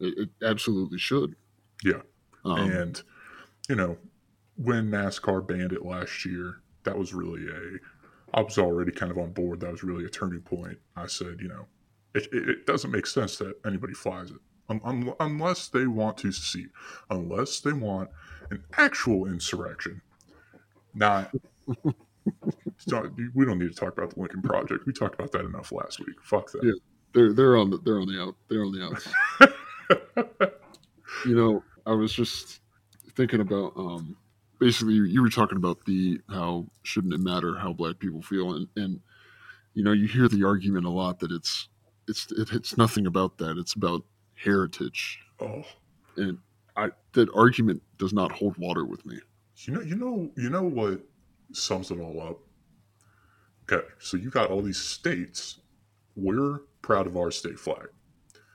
It, 0.00 0.18
it 0.18 0.28
absolutely 0.46 0.98
should. 0.98 1.34
Yeah. 1.84 2.02
Um, 2.44 2.58
and 2.70 3.02
you 3.68 3.76
know, 3.76 3.96
when 4.56 4.90
NASCAR 4.90 5.46
banned 5.46 5.72
it 5.72 5.84
last 5.84 6.24
year, 6.24 6.56
that 6.84 6.96
was 6.96 7.12
really 7.14 7.46
a. 7.48 7.78
I 8.36 8.40
was 8.42 8.58
already 8.58 8.90
kind 8.90 9.12
of 9.12 9.18
on 9.18 9.32
board. 9.32 9.60
That 9.60 9.70
was 9.70 9.84
really 9.84 10.04
a 10.04 10.08
turning 10.08 10.40
point. 10.40 10.78
I 10.96 11.06
said, 11.06 11.36
you 11.40 11.48
know, 11.48 11.66
it, 12.14 12.28
it, 12.32 12.48
it 12.48 12.66
doesn't 12.66 12.90
make 12.90 13.06
sense 13.06 13.36
that 13.38 13.54
anybody 13.64 13.94
flies 13.94 14.30
it 14.30 14.38
un, 14.68 14.80
un, 14.84 15.14
unless 15.20 15.68
they 15.68 15.86
want 15.86 16.18
to 16.18 16.32
secede, 16.32 16.70
unless 17.10 17.60
they 17.60 17.72
want 17.72 18.10
an 18.50 18.62
actual 18.76 19.26
insurrection. 19.26 20.00
Not. 20.94 21.32
not- 21.66 21.96
we 23.34 23.44
don't 23.44 23.58
need 23.58 23.70
to 23.70 23.74
talk 23.74 23.92
about 23.92 24.14
the 24.14 24.20
Lincoln 24.20 24.42
Project. 24.42 24.86
We 24.86 24.92
talked 24.92 25.14
about 25.14 25.32
that 25.32 25.44
enough 25.44 25.72
last 25.72 26.00
week. 26.00 26.16
Fuck 26.22 26.50
that. 26.52 26.62
Yeah. 26.62 26.72
they're 27.12 27.32
they're 27.32 27.56
on 27.56 27.70
the 27.70 27.78
they're 27.78 28.00
on 28.00 28.08
the 28.08 28.22
out 28.22 28.36
they're 28.48 28.64
on 28.64 28.72
the 28.72 28.84
outs. 28.84 30.50
you 31.26 31.34
know, 31.34 31.62
I 31.84 31.92
was 31.92 32.14
just 32.14 32.60
thinking 33.14 33.40
about 33.40 33.72
um 33.76 34.16
basically 34.58 34.94
you, 34.94 35.04
you 35.04 35.22
were 35.22 35.28
talking 35.28 35.58
about 35.58 35.84
the 35.84 36.18
how 36.30 36.66
shouldn't 36.82 37.12
it 37.12 37.20
matter 37.20 37.56
how 37.56 37.72
black 37.74 37.98
people 37.98 38.22
feel 38.22 38.54
and 38.54 38.68
and 38.76 39.00
you 39.74 39.84
know 39.84 39.92
you 39.92 40.08
hear 40.08 40.26
the 40.28 40.44
argument 40.44 40.86
a 40.86 40.90
lot 40.90 41.18
that 41.18 41.30
it's 41.30 41.68
it's 42.08 42.30
it, 42.32 42.52
it's 42.52 42.76
nothing 42.76 43.06
about 43.06 43.38
that 43.38 43.56
it's 43.58 43.74
about 43.74 44.02
heritage 44.34 45.18
Oh, 45.40 45.62
and 46.16 46.38
I 46.76 46.90
that 47.12 47.28
argument 47.34 47.82
does 47.98 48.12
not 48.12 48.30
hold 48.32 48.56
water 48.56 48.84
with 48.84 49.04
me. 49.04 49.18
You 49.56 49.74
know, 49.74 49.80
you 49.80 49.96
know, 49.96 50.30
you 50.36 50.50
know 50.50 50.62
what 50.62 51.00
sums 51.52 51.90
it 51.90 51.98
all 51.98 52.20
up. 52.20 52.38
Okay, 53.70 53.84
so 53.98 54.16
you 54.16 54.30
got 54.30 54.50
all 54.50 54.62
these 54.62 54.80
states. 54.80 55.58
We're 56.16 56.58
proud 56.82 57.06
of 57.06 57.16
our 57.16 57.30
state 57.30 57.58
flag. 57.58 57.88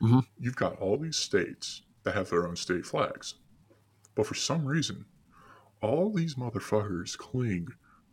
Mhm. 0.02 0.26
You've 0.40 0.56
got 0.56 0.78
all 0.80 0.98
these 0.98 1.18
states 1.18 1.82
that 2.04 2.14
have 2.16 2.30
their 2.30 2.48
own 2.48 2.56
state 2.56 2.86
flags, 2.86 3.36
but 4.16 4.26
for 4.26 4.36
some 4.36 4.66
reason, 4.66 5.06
all 5.82 6.12
these 6.12 6.36
motherfuckers 6.36 7.18
cling 7.18 7.68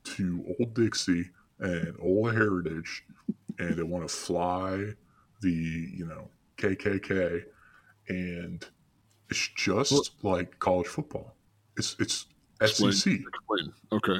to 0.04 0.54
Old 0.58 0.74
Dixie 0.74 1.30
and 1.58 1.96
Old 2.00 2.32
Heritage, 2.34 3.04
and 3.58 3.76
they 3.76 3.82
want 3.82 4.08
to 4.08 4.14
fly 4.14 4.94
the 5.42 5.50
you 5.50 6.06
know 6.06 6.28
KKK, 6.58 7.42
and 8.08 8.64
it's 9.30 9.48
just 9.56 10.12
like 10.22 10.58
college 10.58 10.86
football. 10.86 11.34
It's 11.76 11.96
it's 11.98 12.26
Explain. 12.60 12.92
SEC. 12.92 13.12
Explain. 13.14 13.72
Okay. 13.92 14.18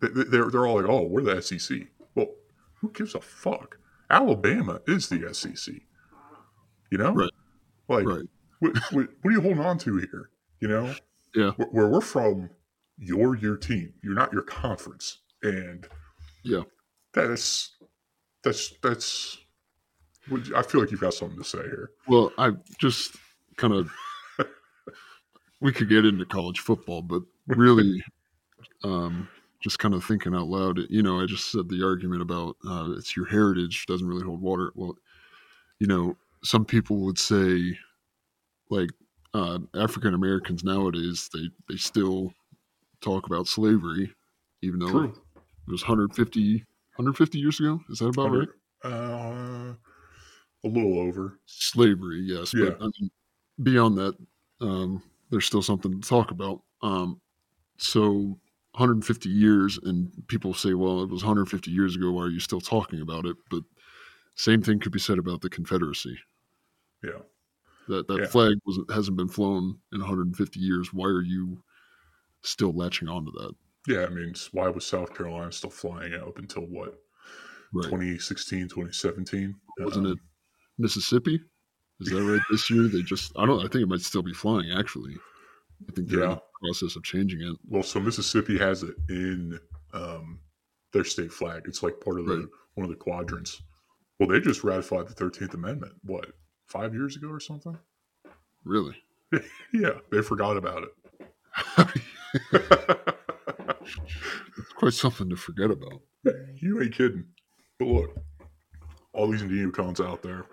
They- 0.00 0.08
they- 0.08 0.24
They're, 0.24 0.50
they're 0.50 0.66
all 0.66 0.80
like, 0.80 0.88
oh, 0.90 1.02
we're 1.06 1.22
the 1.22 1.40
SEC. 1.40 1.86
Well, 2.16 2.26
who 2.80 2.90
gives 2.90 3.14
a 3.14 3.20
fuck? 3.20 3.78
Alabama 4.10 4.80
is 4.88 5.08
the 5.08 5.32
SEC. 5.32 5.74
You 6.90 6.98
know? 6.98 7.12
Right. 7.14 7.30
Like, 7.88 8.04
Right. 8.04 8.24
what, 8.58 8.76
what, 8.90 9.08
what 9.22 9.30
are 9.30 9.32
you 9.32 9.40
holding 9.40 9.60
on 9.64 9.78
to 9.78 9.96
here? 9.98 10.30
You 10.60 10.68
know? 10.68 10.92
Yeah. 11.36 11.52
Where, 11.52 11.68
where 11.68 11.88
we're 11.88 12.00
from, 12.00 12.50
you're 12.98 13.36
your 13.36 13.56
team. 13.56 13.94
You're 14.02 14.14
not 14.14 14.32
your 14.32 14.42
conference. 14.42 15.20
And 15.44 15.86
Yeah. 16.42 16.62
that's, 17.14 17.76
that's, 18.42 18.74
that's, 18.82 19.38
I 20.54 20.62
feel 20.62 20.80
like 20.80 20.90
you've 20.90 21.00
got 21.00 21.14
something 21.14 21.38
to 21.38 21.44
say 21.44 21.62
here. 21.62 21.90
Well, 22.06 22.32
I 22.38 22.52
just 22.78 23.16
kind 23.56 23.74
of 23.74 23.90
we 25.62 25.72
could 25.72 25.88
get 25.88 26.04
into 26.04 26.24
college 26.26 26.60
football, 26.60 27.02
but 27.02 27.22
really, 27.46 28.02
um, 28.84 29.28
just 29.60 29.78
kind 29.78 29.94
of 29.94 30.04
thinking 30.04 30.34
out 30.34 30.48
loud. 30.48 30.80
You 30.90 31.02
know, 31.02 31.20
I 31.20 31.26
just 31.26 31.52
said 31.52 31.68
the 31.68 31.84
argument 31.86 32.20
about 32.20 32.56
uh, 32.68 32.90
it's 32.98 33.16
your 33.16 33.26
heritage 33.26 33.86
doesn't 33.86 34.06
really 34.06 34.24
hold 34.24 34.42
water. 34.42 34.72
Well, 34.74 34.96
you 35.78 35.86
know, 35.86 36.16
some 36.42 36.64
people 36.64 37.04
would 37.04 37.18
say, 37.18 37.78
like 38.70 38.90
uh, 39.34 39.60
African 39.74 40.14
Americans 40.14 40.64
nowadays, 40.64 41.30
they 41.32 41.48
they 41.68 41.76
still 41.76 42.34
talk 43.00 43.26
about 43.26 43.46
slavery, 43.46 44.12
even 44.62 44.80
though 44.80 44.90
True. 44.90 45.14
it 45.36 45.70
was 45.70 45.82
150, 45.82 46.54
150 46.96 47.38
years 47.38 47.60
ago. 47.60 47.80
Is 47.88 48.00
that 48.00 48.08
about 48.08 48.32
right? 48.32 48.48
Uh, 48.82 49.74
a 50.64 50.68
little 50.68 50.98
over. 50.98 51.38
slavery, 51.46 52.20
yes, 52.20 52.54
Yeah. 52.54 52.70
but 52.70 52.82
I 52.82 52.90
mean, 53.00 53.10
beyond 53.62 53.98
that, 53.98 54.16
um, 54.60 55.02
there's 55.30 55.46
still 55.46 55.62
something 55.62 56.00
to 56.00 56.08
talk 56.08 56.30
about. 56.30 56.62
Um, 56.82 57.20
so, 57.78 58.38
150 58.74 59.28
years, 59.28 59.78
and 59.78 60.10
people 60.28 60.54
say, 60.54 60.74
"Well, 60.74 61.02
it 61.02 61.10
was 61.10 61.22
150 61.22 61.70
years 61.70 61.96
ago. 61.96 62.12
Why 62.12 62.22
are 62.22 62.30
you 62.30 62.40
still 62.40 62.60
talking 62.60 63.00
about 63.00 63.26
it?" 63.26 63.36
But 63.50 63.64
same 64.36 64.62
thing 64.62 64.78
could 64.80 64.92
be 64.92 64.98
said 64.98 65.18
about 65.18 65.40
the 65.42 65.50
Confederacy. 65.50 66.18
Yeah. 67.02 67.22
That 67.88 68.06
that 68.08 68.20
Yeah. 68.20 68.26
flag 68.28 68.56
wasn't 68.64 68.90
hasn't 68.90 69.16
been 69.16 69.28
flown 69.28 69.80
in 69.92 70.00
150 70.00 70.60
years. 70.60 70.92
Why 70.92 71.08
are 71.08 71.22
you 71.22 71.62
still 72.42 72.72
latching 72.72 73.08
onto 73.08 73.32
that? 73.32 73.54
Yeah. 73.88 74.06
I 74.06 74.10
mean, 74.10 74.34
why 74.52 74.68
was 74.68 74.86
South 74.86 75.14
Carolina 75.14 75.52
still 75.52 75.70
flying 75.70 76.14
out 76.14 76.28
up 76.28 76.38
until 76.38 76.64
what? 76.66 77.02
Right? 77.72 77.88
2016, 77.88 78.68
2017. 78.68 79.54
Wasn't 79.78 80.06
Um, 80.06 80.12
it 80.12 80.18
Mississippi? 80.78 81.40
Is 82.00 82.08
that 82.10 82.22
right? 82.22 82.40
This 82.50 82.68
year 82.70 82.88
they 82.88 83.02
just 83.02 83.32
I 83.36 83.46
don't. 83.46 83.58
I 83.60 83.62
think 83.68 83.76
it 83.82 83.88
might 83.88 84.00
still 84.00 84.22
be 84.22 84.32
flying. 84.32 84.70
Actually, 84.72 85.14
I 85.88 85.92
think 85.92 86.08
they're 86.08 86.24
in 86.24 86.30
Yeah. 86.30 86.34
the 86.36 86.42
process 86.66 86.96
of 86.96 87.04
changing 87.04 87.40
it. 87.42 87.56
Well, 87.68 87.82
so 87.82 88.00
Mississippi 88.00 88.58
has 88.58 88.82
it 88.82 88.94
in 89.08 89.58
um, 89.92 90.40
their 90.92 91.04
state 91.04 91.32
flag. 91.32 91.62
It's 91.66 91.82
like 91.82 92.00
part 92.00 92.18
of 92.18 92.26
the 92.26 92.36
Right. 92.38 92.46
one 92.74 92.84
of 92.84 92.90
the 92.90 92.96
quadrants. 92.96 93.62
Well, 94.18 94.28
they 94.28 94.40
just 94.40 94.64
ratified 94.64 95.06
the 95.08 95.14
Thirteenth 95.14 95.54
Amendment. 95.54 95.92
What 96.04 96.32
five 96.66 96.92
years 96.94 97.16
ago 97.16 97.28
or 97.28 97.40
something? 97.40 97.76
Really? 98.64 98.96
Yeah, 99.72 99.98
they 100.10 100.20
forgot 100.22 100.56
about 100.56 100.84
it. 100.84 101.88
It's 104.58 104.72
quite 104.76 104.92
something 104.94 105.28
to 105.30 105.36
forget 105.36 105.70
about. 105.70 106.00
you 106.56 106.80
ain't 106.82 106.94
kidding. 106.94 107.24
But 107.78 107.88
look, 107.88 108.16
all 109.12 109.28
these 109.28 109.42
neocons 109.42 110.04
out 110.04 110.22
there, 110.22 110.46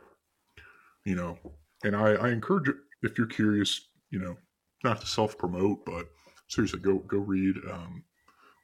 you 1.05 1.15
know, 1.15 1.37
and 1.83 1.95
I, 1.95 2.13
I 2.13 2.29
encourage 2.29 2.69
if 3.03 3.17
you're 3.17 3.27
curious, 3.27 3.89
you 4.11 4.19
know, 4.19 4.35
not 4.83 5.01
to 5.01 5.07
self 5.07 5.37
promote, 5.37 5.85
but 5.85 6.07
seriously, 6.47 6.79
go 6.79 6.99
go 6.99 7.17
read 7.17 7.55
um, 7.71 8.03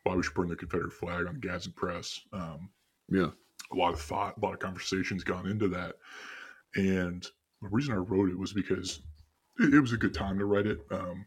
why 0.03 0.15
we 0.15 0.23
should 0.23 0.33
burn 0.33 0.49
the 0.49 0.55
Confederate 0.55 0.93
flag 0.93 1.25
on 1.27 1.33
the 1.35 1.39
Gadsden 1.47 1.73
Press. 1.75 2.19
Um, 2.33 2.69
Yeah. 3.09 3.29
a 3.71 3.75
lot 3.75 3.93
of 3.93 4.01
thought, 4.01 4.35
a 4.37 4.45
lot 4.45 4.53
of 4.53 4.59
conversations 4.59 5.23
gone 5.23 5.47
into 5.47 5.67
that. 5.69 5.95
And 6.75 7.23
the 7.61 7.69
reason 7.69 7.93
I 7.93 7.97
wrote 7.97 8.29
it 8.29 8.37
was 8.37 8.53
because 8.53 9.01
it, 9.59 9.73
it 9.73 9.79
was 9.79 9.93
a 9.93 9.97
good 9.97 10.13
time 10.13 10.37
to 10.39 10.45
write 10.45 10.67
it. 10.67 10.79
Um, 10.91 11.25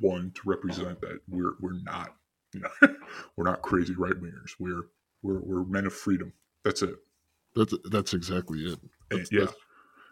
one 0.00 0.30
to 0.34 0.40
represent 0.44 1.00
that 1.00 1.20
we're 1.28 1.54
we're 1.60 1.80
not, 1.82 2.14
you 2.52 2.60
know, 2.60 2.88
we're 3.36 3.44
not 3.44 3.62
crazy 3.62 3.94
right 3.94 4.12
wingers. 4.20 4.52
We're 4.58 4.82
we're 5.22 5.40
we're 5.40 5.64
men 5.64 5.86
of 5.86 5.94
freedom. 5.94 6.32
That's 6.64 6.82
it. 6.82 6.94
That's 7.56 7.72
that's 7.90 8.12
exactly 8.14 8.60
it. 8.60 8.78
That's- 9.10 9.28
yeah, 9.32 9.40
that's- 9.40 9.56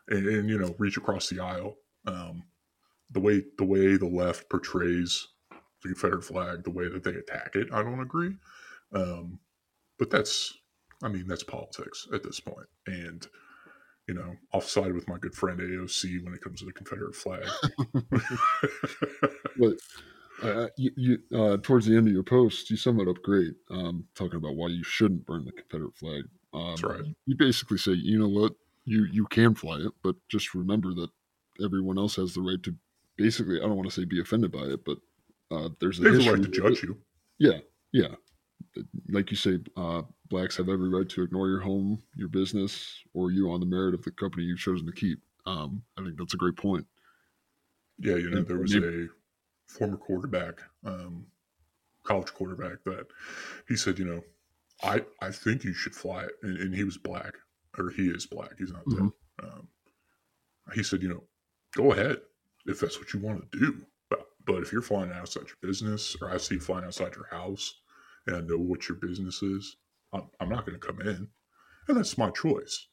and, 0.09 0.27
and 0.27 0.49
you 0.49 0.59
know, 0.59 0.75
reach 0.79 0.97
across 0.97 1.29
the 1.29 1.41
aisle. 1.41 1.77
Um, 2.07 2.45
the 3.11 3.21
way 3.21 3.43
the 3.59 3.65
way 3.65 3.97
the 3.97 4.07
left 4.07 4.49
portrays 4.51 5.29
the 5.83 5.89
Confederate 5.89 6.25
flag, 6.25 6.65
the 6.65 6.71
way 6.71 6.89
that 6.89 7.05
they 7.05 7.15
attack 7.15 7.55
it, 7.55 7.69
I 7.73 7.83
don't 7.83 8.01
agree. 8.01 8.35
Um, 8.93 9.39
but 9.99 10.11
that's, 10.11 10.53
I 11.03 11.09
mean, 11.09 11.27
that's 11.27 11.43
politics 11.43 12.09
at 12.13 12.23
this 12.23 12.41
point. 12.41 12.67
And 12.87 13.27
you 14.09 14.15
know, 14.15 14.37
I'll 14.55 14.61
side 14.61 14.93
with 14.93 15.09
my 15.09 15.19
good 15.19 15.35
friend 15.35 15.59
AOC 15.59 16.25
when 16.25 16.33
it 16.33 16.41
comes 16.41 16.61
to 16.61 16.67
the 16.67 16.73
Confederate 16.73 17.17
flag. 17.17 17.47
But 19.59 19.79
uh, 20.43 20.67
you, 20.77 20.91
you 20.97 21.19
uh, 21.35 21.57
towards 21.63 21.87
the 21.87 21.97
end 21.97 22.09
of 22.09 22.13
your 22.13 22.23
post, 22.23 22.71
you 22.71 22.77
sum 22.77 23.01
it 23.01 23.09
up 23.09 23.23
great, 23.23 23.55
um, 23.71 24.05
talking 24.15 24.37
about 24.37 24.55
why 24.55 24.69
you 24.69 24.85
shouldn't 24.85 25.25
burn 25.25 25.47
the 25.47 25.53
Confederate 25.53 25.97
flag. 25.97 26.25
Um, 26.53 26.69
That's 26.71 26.83
right. 26.83 27.05
You 27.25 27.37
basically 27.39 27.79
say, 27.79 27.93
you 27.93 28.19
know 28.19 28.29
what, 28.29 28.53
you 28.87 29.05
you 29.13 29.27
can 29.27 29.55
fly 29.55 29.77
it, 29.77 29.93
but 30.03 30.17
just 30.29 30.55
remember 30.55 30.95
that 30.95 31.11
everyone 31.63 31.99
else 31.99 32.17
has 32.17 32.33
the 32.33 32.41
right 32.41 32.63
to. 32.63 32.75
Basically, 33.17 33.59
I 33.59 33.63
don't 33.63 33.77
want 33.77 33.89
to 33.91 33.95
say 33.95 34.05
be 34.05 34.21
offended 34.21 34.53
by 34.53 34.61
it, 34.61 34.85
but 34.85 34.99
uh, 35.51 35.69
there's 35.81 35.99
a 35.99 36.03
they 36.03 36.11
have 36.11 36.19
the 36.19 36.31
right 36.31 36.43
to 36.43 36.49
with 36.49 36.59
it. 36.59 36.63
judge 36.63 36.83
you. 36.83 36.97
Yeah, 37.39 37.59
yeah. 37.93 38.15
Like 39.09 39.31
you 39.31 39.37
say, 39.37 39.59
uh, 39.77 40.03
blacks 40.29 40.57
have 40.57 40.69
every 40.69 40.89
right 40.89 41.09
to 41.11 41.23
ignore 41.23 41.49
your 41.49 41.61
home, 41.61 42.03
your 42.15 42.29
business, 42.29 43.03
or 43.15 43.31
you 43.31 43.51
on 43.51 43.61
the 43.61 43.67
merit 43.67 43.95
of 43.95 44.03
the 44.03 44.11
company 44.11 44.45
you've 44.45 44.59
chosen 44.59 44.87
to 44.87 44.93
keep. 44.93 45.19
Um, 45.47 45.83
I 45.99 46.03
think 46.03 46.17
that's 46.19 46.35
a 46.35 46.39
great 46.39 46.57
point. 46.57 46.87
Yeah, 47.99 48.17
you 48.17 48.31
know, 48.31 48.43
there 48.43 48.59
was 48.59 48.75
a 48.75 49.09
former 49.67 49.97
quarterback, 49.97 50.61
um, 50.85 51.27
college 52.03 52.33
quarterback, 52.35 52.85
that 52.85 53.07
he 53.69 53.77
said, 53.77 53.99
you 53.99 54.05
know, 54.05 54.23
I 54.83 55.05
I 55.23 55.31
think 55.31 55.65
you 55.65 55.73
should 55.73 55.95
fly 55.95 56.25
it. 56.25 56.33
And, 56.43 56.59
and 56.59 56.75
he 56.75 56.85
was 56.85 56.99
black, 56.99 57.35
or 57.79 57.91
he 57.91 58.09
is 58.09 58.27
black. 58.27 58.53
He's 58.59 58.73
not 58.73 58.85
dead. 58.89 58.99
Mhm. 58.99 59.13
Um, 59.43 59.69
he 60.75 60.83
said, 60.83 61.03
you 61.03 61.09
know, 61.09 61.25
go 61.75 61.93
ahead 61.93 62.21
if 62.67 62.81
that's 62.81 62.99
what 62.99 63.13
you 63.13 63.21
want 63.21 63.51
to 63.53 63.59
do. 63.59 63.87
But 64.09 64.27
but 64.45 64.63
if 64.63 64.73
you're 64.73 64.83
flying 64.83 65.13
outside 65.13 65.47
your 65.47 65.57
business, 65.63 66.17
or 66.21 66.31
I 66.31 66.37
see 66.39 66.57
you 66.57 66.61
flying 66.61 66.85
outside 66.85 67.15
your 67.15 67.29
house, 67.31 67.81
and 68.27 68.37
I 68.37 68.41
know 68.41 68.59
what 68.59 68.89
your 68.89 68.99
business 68.99 69.43
is, 69.43 69.77
I'm, 70.13 70.29
I'm 70.41 70.49
not 70.49 70.67
going 70.67 70.79
to 70.79 70.87
come 70.87 71.01
in, 71.01 71.29
and 71.89 71.97
that's 71.97 72.19
my 72.19 72.31
choice. 72.31 72.89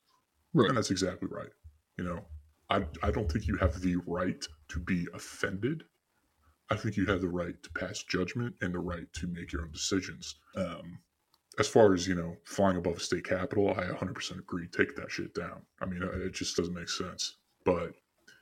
Right. 0.54 0.70
And 0.70 0.78
that's 0.78 0.92
exactly 0.92 1.28
right. 1.32 1.50
You 1.98 2.04
know, 2.04 2.26
I 2.70 2.86
I 3.02 3.12
don't 3.12 3.32
think 3.32 3.48
you 3.48 3.58
have 3.58 3.82
the 3.82 3.98
right 4.06 4.46
to 4.70 4.80
be 4.80 5.08
offended. 5.14 5.84
I 6.70 6.76
think 6.76 6.96
you 6.96 7.06
have 7.06 7.22
the 7.22 7.30
right 7.30 7.62
to 7.62 7.70
pass 7.72 8.04
judgment 8.04 8.56
and 8.62 8.74
the 8.74 8.80
right 8.80 9.12
to 9.14 9.28
make 9.28 9.52
your 9.52 9.64
own 9.64 9.72
decisions. 9.72 10.36
Um, 10.56 11.00
as 11.60 11.68
far 11.68 11.94
as 11.94 12.08
you 12.08 12.16
know, 12.16 12.38
flying 12.46 12.78
above 12.78 12.98
a 12.98 13.00
state 13.00 13.26
capital, 13.26 13.70
I 13.72 13.84
100% 13.86 14.40
agree. 14.40 14.68
Take 14.68 14.96
that 14.96 15.12
shit 15.12 15.34
down. 15.34 15.62
I 15.82 15.86
mean, 15.86 16.02
it 16.02 16.34
just 16.34 16.56
doesn't 16.58 16.74
make 16.74 16.90
sense. 16.90 17.38
But 17.66 17.94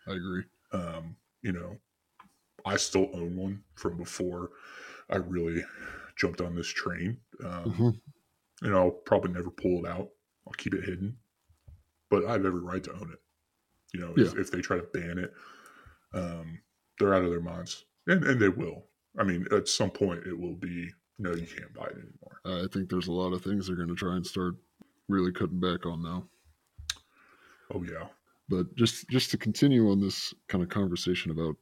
I 0.08 0.13
agree. 0.13 0.44
um, 0.72 1.15
you 1.41 1.51
know, 1.51 1.77
I 2.65 2.77
still 2.77 3.10
own 3.13 3.36
one 3.36 3.63
from 3.75 3.98
before 3.98 4.51
I 5.10 5.18
really 5.18 5.63
jumped 6.15 6.39
on 6.41 6.56
this 6.56 6.68
train. 6.70 7.20
Um, 7.44 7.72
Mhm. 7.74 8.01
You 8.62 8.70
know, 8.70 8.77
I'll 8.77 8.91
probably 8.91 9.32
never 9.32 9.50
pull 9.50 9.84
it 9.84 9.89
out. 9.89 10.10
I'll 10.46 10.53
keep 10.53 10.74
it 10.75 10.84
hidden, 10.86 11.18
but 12.10 12.25
I 12.25 12.34
have 12.34 12.46
every 12.46 12.62
right 12.62 12.84
to 12.84 12.94
own 12.94 13.12
it. 13.12 13.20
You 13.94 14.00
know, 14.01 14.13
if, 14.15 14.36
if 14.38 14.51
they 14.51 14.62
try 14.62 14.77
to 14.77 14.84
ban 14.84 15.18
it, 15.18 15.34
um, 16.13 16.62
they're 17.00 17.13
out 17.13 17.24
of 17.25 17.32
their 17.32 17.41
minds, 17.41 17.86
and 18.08 18.24
and 18.24 18.39
they 18.39 18.50
will. 18.50 18.86
I 19.18 19.24
mean, 19.24 19.46
at 19.51 19.68
some 19.68 19.89
point, 19.91 20.25
it 20.27 20.38
will 20.38 20.56
be 20.56 20.91
no, 21.22 21.32
you 21.36 21.46
can't 21.46 21.74
buy 21.74 21.86
it 21.86 21.98
anymore. 21.98 22.63
I 22.63 22.68
think 22.74 22.90
there's 22.90 23.08
a 23.08 23.12
lot 23.12 23.34
of 23.34 23.44
things 23.44 23.68
they're 23.68 23.75
going 23.75 23.90
to 23.90 23.96
try 23.96 24.16
and 24.16 24.25
start 24.25 24.56
really 25.08 25.32
cutting 25.32 25.60
back 25.60 25.86
on 25.86 26.01
now. 26.01 26.25
Oh 27.74 27.84
yeah, 27.84 28.08
But 28.50 28.75
just 28.75 29.08
just 29.10 29.32
to 29.32 29.38
continue 29.38 29.90
on 29.92 30.01
this 30.01 30.34
kind 30.50 30.63
of 30.63 30.70
conversation 30.70 31.32
about 31.32 31.56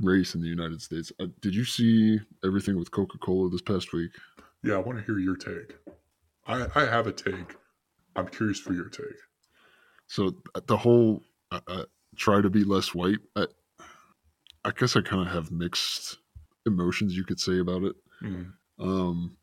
race 0.00 0.34
in 0.34 0.40
the 0.42 0.48
United 0.48 0.82
States, 0.82 1.10
uh, 1.20 1.26
did 1.40 1.54
you 1.54 1.64
see 1.64 2.18
everything 2.44 2.76
with 2.76 2.90
Coca 2.90 3.16
Cola 3.18 3.48
this 3.48 3.62
past 3.62 3.92
week? 3.92 4.10
yeah. 4.62 4.74
I 4.74 4.78
want 4.78 4.98
to 4.98 5.04
hear 5.04 5.18
your 5.18 5.36
take. 5.36 5.76
I 6.46 6.66
I 6.74 6.84
have 6.86 7.06
a 7.06 7.12
take. 7.12 7.56
I'm 8.16 8.28
curious 8.28 8.58
for 8.58 8.72
your 8.72 8.88
take. 8.88 9.16
So 10.08 10.32
uh, 10.54 10.60
the 10.66 10.76
whole 10.76 11.22
uh, 11.50 11.60
uh, 11.66 11.84
try 12.16 12.40
to 12.40 12.50
be 12.50 12.64
less 12.64 12.94
white. 12.94 13.18
I, 13.34 13.46
I 14.64 14.70
guess 14.72 14.96
I 14.96 15.00
kind 15.00 15.26
of 15.26 15.32
have 15.32 15.50
mixed 15.50 16.18
emotions, 16.66 17.16
you 17.16 17.24
could 17.24 17.40
say, 17.40 17.58
about 17.60 17.82
it. 17.84 17.96
Mm. 18.22 18.52
Um, 18.78 19.36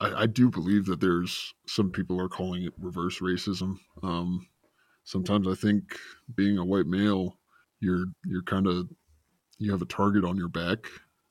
I, 0.00 0.22
I 0.22 0.26
do 0.26 0.50
believe 0.50 0.86
that 0.86 1.00
there's 1.00 1.54
some 1.66 1.90
people 1.90 2.20
are 2.20 2.28
calling 2.28 2.64
it 2.64 2.74
reverse 2.78 3.20
racism. 3.20 3.78
Um, 4.02 4.46
sometimes 5.04 5.48
I 5.48 5.54
think 5.54 5.96
being 6.34 6.58
a 6.58 6.64
white 6.64 6.86
male, 6.86 7.38
you're 7.80 8.06
you're 8.26 8.42
kind 8.42 8.66
of 8.66 8.90
you 9.58 9.70
have 9.72 9.82
a 9.82 9.86
target 9.86 10.24
on 10.24 10.36
your 10.36 10.48
back. 10.48 10.86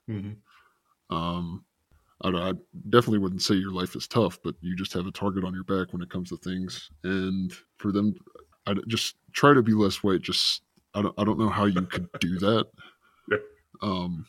hmm 0.07 0.41
Um, 1.09 1.65
I, 2.23 2.29
I 2.29 2.53
definitely 2.89 3.19
wouldn't 3.19 3.41
say 3.43 3.55
your 3.55 3.71
life 3.73 3.95
is 3.95 4.07
tough, 4.07 4.39
but 4.43 4.55
you 4.61 4.75
just 4.75 4.93
have 4.93 5.07
a 5.07 5.11
target 5.11 5.43
on 5.43 5.53
your 5.53 5.63
back 5.63 5.93
when 5.93 6.01
it 6.01 6.09
comes 6.09 6.29
to 6.29 6.37
things. 6.37 6.91
And 7.03 7.53
for 7.77 7.91
them, 7.91 8.15
I 8.67 8.75
just 8.87 9.15
try 9.33 9.53
to 9.53 9.63
be 9.63 9.73
less 9.73 10.03
white. 10.03 10.21
Just 10.21 10.63
I 10.93 11.01
don't 11.01 11.15
I 11.19 11.23
don't 11.23 11.39
know 11.39 11.49
how 11.49 11.65
you 11.65 11.83
could 11.83 12.09
do 12.19 12.39
that. 12.39 12.67
Yeah. 13.29 13.37
Um, 13.81 14.25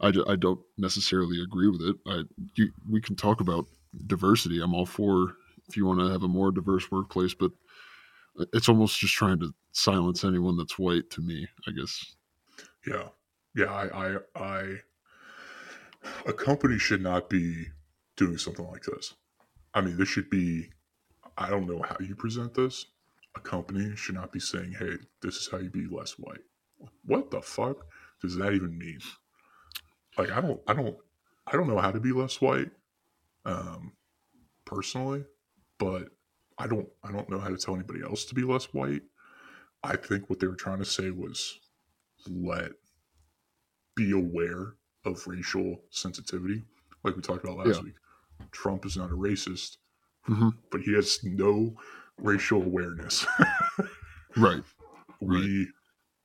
I, 0.00 0.12
I 0.28 0.36
don't 0.36 0.60
necessarily 0.76 1.42
agree 1.42 1.68
with 1.68 1.82
it. 1.82 1.96
I 2.06 2.22
you, 2.54 2.70
we 2.88 3.00
can 3.00 3.16
talk 3.16 3.40
about 3.40 3.66
diversity. 4.06 4.60
I'm 4.60 4.74
all 4.74 4.86
for 4.86 5.34
if 5.68 5.76
you 5.76 5.86
want 5.86 6.00
to 6.00 6.10
have 6.10 6.22
a 6.22 6.28
more 6.28 6.50
diverse 6.50 6.90
workplace, 6.90 7.34
but 7.34 7.50
it's 8.52 8.68
almost 8.68 8.98
just 8.98 9.14
trying 9.14 9.40
to 9.40 9.52
silence 9.72 10.24
anyone 10.24 10.56
that's 10.56 10.78
white 10.78 11.10
to 11.10 11.20
me. 11.20 11.46
I 11.66 11.72
guess. 11.72 12.16
Yeah, 12.86 13.08
yeah. 13.54 13.72
I, 13.72 14.06
I, 14.06 14.16
I, 14.36 14.74
a 16.26 16.32
company 16.32 16.78
should 16.78 17.02
not 17.02 17.28
be 17.28 17.66
doing 18.16 18.38
something 18.38 18.66
like 18.68 18.84
this. 18.84 19.14
I 19.74 19.80
mean, 19.80 19.96
this 19.96 20.08
should 20.08 20.30
be. 20.30 20.70
I 21.36 21.50
don't 21.50 21.68
know 21.68 21.82
how 21.82 21.96
you 22.00 22.16
present 22.16 22.54
this. 22.54 22.86
A 23.36 23.40
company 23.40 23.94
should 23.94 24.14
not 24.14 24.32
be 24.32 24.40
saying, 24.40 24.74
"Hey, 24.78 24.94
this 25.22 25.36
is 25.36 25.48
how 25.50 25.58
you 25.58 25.70
be 25.70 25.86
less 25.86 26.12
white." 26.12 26.40
What 27.04 27.30
the 27.30 27.42
fuck 27.42 27.86
does 28.22 28.36
that 28.36 28.52
even 28.52 28.78
mean? 28.78 29.00
Like, 30.18 30.30
I 30.32 30.40
don't, 30.40 30.60
I 30.66 30.74
don't, 30.74 30.96
I 31.46 31.52
don't 31.52 31.68
know 31.68 31.78
how 31.78 31.92
to 31.92 32.00
be 32.00 32.12
less 32.12 32.40
white, 32.40 32.70
um, 33.44 33.92
personally, 34.64 35.24
but 35.78 36.08
I 36.58 36.66
don't, 36.66 36.88
I 37.04 37.12
don't 37.12 37.30
know 37.30 37.38
how 37.38 37.48
to 37.48 37.56
tell 37.56 37.74
anybody 37.74 38.02
else 38.02 38.24
to 38.26 38.34
be 38.34 38.42
less 38.42 38.64
white. 38.74 39.02
I 39.84 39.96
think 39.96 40.28
what 40.28 40.40
they 40.40 40.48
were 40.48 40.56
trying 40.56 40.78
to 40.80 40.84
say 40.84 41.10
was 41.10 41.60
let 42.28 42.72
be 43.94 44.10
aware 44.12 44.74
of 45.04 45.24
racial 45.26 45.80
sensitivity, 45.90 46.64
like 47.04 47.14
we 47.16 47.22
talked 47.22 47.44
about 47.44 47.58
last 47.58 47.76
Yeah. 47.76 47.82
week. 47.84 47.94
Trump 48.50 48.84
is 48.84 48.96
not 48.96 49.10
a 49.10 49.14
racist, 49.14 49.76
Mhm. 50.28 50.52
but 50.70 50.80
he 50.82 50.94
has 50.94 51.22
no 51.22 51.76
racial 52.18 52.62
awareness. 52.62 53.24
Right. 54.36 54.62
we 55.20 55.68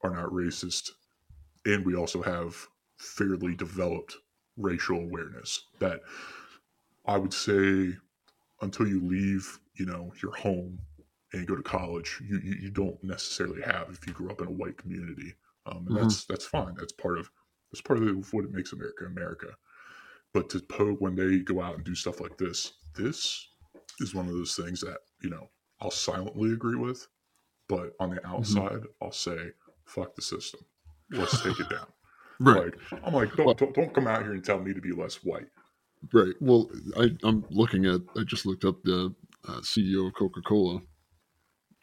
are 0.04 0.10
not 0.14 0.30
racist, 0.32 0.92
and 1.66 1.86
we 1.86 1.96
also 1.96 2.22
have 2.22 2.68
fairly 3.04 3.56
developed 3.56 4.18
racial 4.58 4.98
awareness 5.00 5.68
that 5.80 6.02
I 7.06 7.18
would 7.18 7.34
say 7.34 7.98
until 8.62 8.88
you 8.88 9.02
leave, 9.02 9.60
you 9.76 9.86
know, 9.86 10.14
your 10.22 10.34
home 10.36 10.80
and 11.34 11.48
go 11.48 11.56
to 11.56 11.64
college, 11.64 12.22
you, 12.24 12.40
you, 12.40 12.56
you 12.56 12.72
don't 12.72 13.04
necessarily 13.04 13.62
have 13.64 13.90
if 13.92 14.08
you 14.08 14.14
grew 14.14 14.30
up 14.32 14.42
in 14.42 14.48
a 14.48 14.52
white 14.52 14.78
community. 14.78 15.36
Um, 15.66 15.88
and 15.88 15.96
Mhm. 15.96 15.98
that's 15.98 16.26
that's 16.26 16.46
fine. 16.46 16.76
That's 16.76 16.94
part 16.94 17.18
of 17.20 17.32
that's 17.72 17.82
part 17.82 18.02
of 18.04 18.34
what 18.34 18.46
it 18.46 18.52
makes 18.52 18.74
America 18.74 19.06
America. 19.06 19.58
But 20.34 20.50
to 20.52 20.62
po 20.62 20.94
when 20.96 21.16
they 21.16 21.40
go 21.40 21.62
out 21.62 21.76
and 21.76 21.84
do 21.84 21.96
stuff 21.96 22.20
like 22.22 22.38
this, 22.38 22.74
this 22.96 23.50
is 24.00 24.16
one 24.16 24.28
of 24.28 24.34
those 24.34 24.56
things 24.56 24.82
that 24.82 25.00
you 25.22 25.30
know 25.30 25.52
I'll 25.82 25.92
silently 25.92 26.52
agree 26.54 26.76
with, 26.78 27.08
but 27.70 27.94
on 28.00 28.12
the 28.12 28.26
outside, 28.28 28.84
I'll 29.02 29.12
say, 29.12 29.54
"Fuck 29.86 30.16
the 30.16 30.22
system. 30.24 30.62
Let's 31.12 31.42
take 31.42 31.60
it 31.60 31.70
down." 31.70 31.88
Right. 32.40 32.74
Like 32.92 33.02
I'm 33.06 33.14
like, 33.14 33.36
don't, 33.36 33.58
don't 33.58 33.74
don't 33.76 33.94
come 33.94 34.08
out 34.08 34.22
here 34.24 34.34
and 34.34 34.44
tell 34.44 34.60
me 34.60 34.74
to 34.74 34.82
be 34.82 34.92
less 34.92 35.16
white. 35.24 35.48
Right. 36.12 36.34
Well, 36.42 36.70
I, 36.98 37.10
I'm 37.24 37.46
looking 37.50 37.86
at. 37.86 38.02
I 38.18 38.24
just 38.24 38.46
looked 38.46 38.66
up 38.66 38.82
the 38.84 39.14
uh, 39.48 39.60
CEO 39.62 40.08
of 40.08 40.14
Coca 40.16 40.42
Cola, 40.42 40.82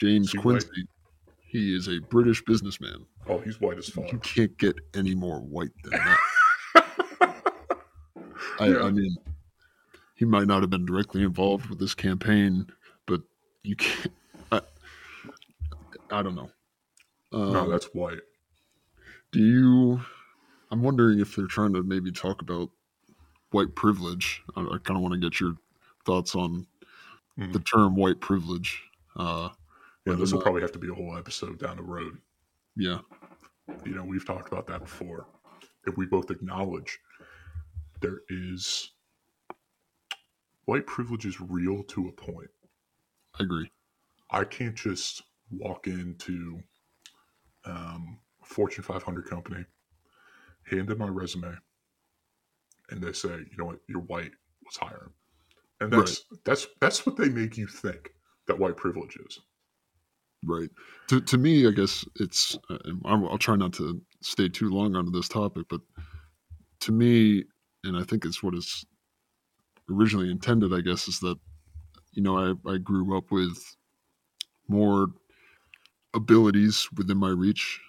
James 0.01 0.27
Is 0.27 0.33
he 0.33 0.39
Quincey. 0.39 0.87
He 1.47 1.75
is 1.75 1.89
a 1.89 1.99
British 1.99 2.45
businessman. 2.45 3.07
Oh, 3.29 3.39
he's 3.39 3.61
white 3.61 3.79
as 3.79 3.89
fuck. 3.89 4.11
You 4.13 4.19
can't 4.19 4.57
get 4.59 4.77
any 4.95 5.15
more 5.15 5.41
white 5.41 5.71
than 5.83 5.93
that. 5.93 6.19
I, 8.61 8.69
Yeah. 8.69 8.83
I 8.83 8.91
mean, 8.91 9.17
he 10.15 10.25
might 10.25 10.47
not 10.47 10.61
have 10.61 10.71
been 10.71 10.87
directly 10.87 11.23
involved 11.23 11.67
with 11.67 11.79
this 11.79 11.95
campaign, 11.95 12.67
but 13.07 13.23
you 13.63 13.75
can't. 13.77 14.13
I, 14.53 14.61
I 16.11 16.23
don't 16.23 16.35
know. 16.35 16.51
Um, 17.33 17.53
no, 17.53 17.71
that's 17.71 17.87
white. 17.95 18.19
do 19.33 19.41
you? 19.41 20.01
I'm 20.71 20.83
wondering 20.83 21.21
if 21.21 21.35
they're 21.37 21.47
trying 21.47 21.73
to 21.75 21.83
maybe 21.83 22.13
talk 22.13 22.43
about 22.43 22.71
white 23.51 23.75
privilege. 23.75 24.43
I, 24.57 24.63
I 24.63 24.79
kind 24.85 24.97
of 24.97 25.03
want 25.03 25.15
to 25.15 25.21
get 25.21 25.41
your 25.41 25.57
thoughts 26.05 26.35
on 26.35 26.67
Mhm. 27.39 27.53
the 27.53 27.61
term 27.61 27.97
white 27.97 28.21
privilege. 28.21 28.83
Uh, 29.17 29.51
Yeah, 30.07 30.15
this 30.15 30.33
will 30.33 30.41
probably 30.41 30.63
have 30.63 30.73
to 30.73 30.79
be 30.79 30.89
a 30.89 30.95
whole 30.95 31.17
episode 31.17 31.59
down 31.59 31.77
the 31.77 31.83
road. 31.83 32.21
yeah, 32.77 33.01
You 33.85 33.95
know, 33.95 34.05
we've 34.05 34.25
talked 34.27 34.49
about 34.53 34.67
that 34.69 34.81
before. 34.81 35.27
If 35.87 35.97
we 35.97 36.07
both 36.07 36.31
acknowledge 36.31 36.99
there 38.01 38.23
is 38.29 38.93
white 40.65 40.87
privilege 40.87 41.27
is 41.27 41.41
real 41.41 41.83
to 41.85 42.09
a 42.09 42.13
point. 42.13 42.51
I 43.39 43.43
agree. 43.45 43.71
I 44.31 44.45
can't 44.45 44.75
just 44.77 45.23
walk 45.51 45.87
into 45.87 46.63
um, 47.65 48.21
a 48.43 48.47
Fortune 48.47 48.85
500 48.85 49.27
company, 49.27 49.65
hand 50.71 50.91
in 50.91 50.99
my 50.99 51.09
resume, 51.09 51.57
and 52.91 53.03
they 53.03 53.13
say, 53.13 53.29
"You 53.29 53.57
know 53.59 53.67
what? 53.67 53.81
You're 53.89 54.01
white. 54.03 54.33
Let's 54.65 54.77
hire 54.79 55.05
him." 55.05 55.15
And 55.81 55.93
that's 55.93 56.25
that's 56.45 56.67
that's 56.81 57.07
what 57.07 57.17
they 57.17 57.29
make 57.29 57.57
you 57.57 57.67
think 57.67 58.11
that 58.47 58.59
white 58.59 58.77
privilege 58.77 59.17
is. 59.27 59.39
Right. 60.45 60.71
To 61.09 61.21
to 61.21 61.39
me, 61.39 61.67
I 61.67 61.71
guess 61.71 62.05
it's. 62.17 62.59
Uh, 62.69 62.79
I'll, 63.05 63.29
I'll 63.29 63.39
try 63.39 63.57
not 63.57 63.73
to 63.75 64.01
stay 64.23 64.49
too 64.49 64.71
long 64.71 64.97
on 64.97 65.13
this 65.13 65.29
topic, 65.29 65.67
but 65.69 65.81
to 66.81 66.93
me, 66.93 67.45
and 67.85 67.97
I 67.97 68.03
think 68.05 68.25
it's 68.25 68.43
what 68.43 68.55
is 68.55 68.85
originally 69.91 70.31
intended. 70.31 70.73
I 70.73 70.81
guess 70.81 71.09
is 71.09 71.21
that 71.21 71.39
you 72.13 72.23
know 72.23 72.39
I 72.67 72.71
I 72.71 72.79
grew 72.79 73.17
up 73.17 73.31
with 73.31 73.59
more 74.69 75.09
abilities 76.15 76.89
within 76.97 77.19
my 77.19 77.31
reach. 77.31 77.81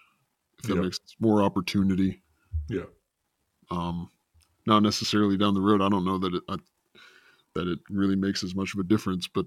If 0.59 0.67
that 0.67 0.75
Yeah. 0.75 0.81
makes 0.81 0.97
sense, 0.97 1.15
more 1.19 1.41
opportunity. 1.41 2.20
Yeah. 2.71 2.85
Um, 3.69 4.09
not 4.65 4.83
necessarily 4.83 5.37
down 5.37 5.53
the 5.53 5.61
road. 5.61 5.81
I 5.81 5.89
don't 5.89 6.05
know 6.05 6.17
that 6.19 6.33
it, 6.33 6.43
I, 6.47 6.57
that 7.55 7.67
it 7.67 7.79
really 7.89 8.15
makes 8.15 8.43
as 8.43 8.55
much 8.55 8.73
of 8.73 8.79
a 8.79 8.83
difference. 8.83 9.27
But 9.27 9.45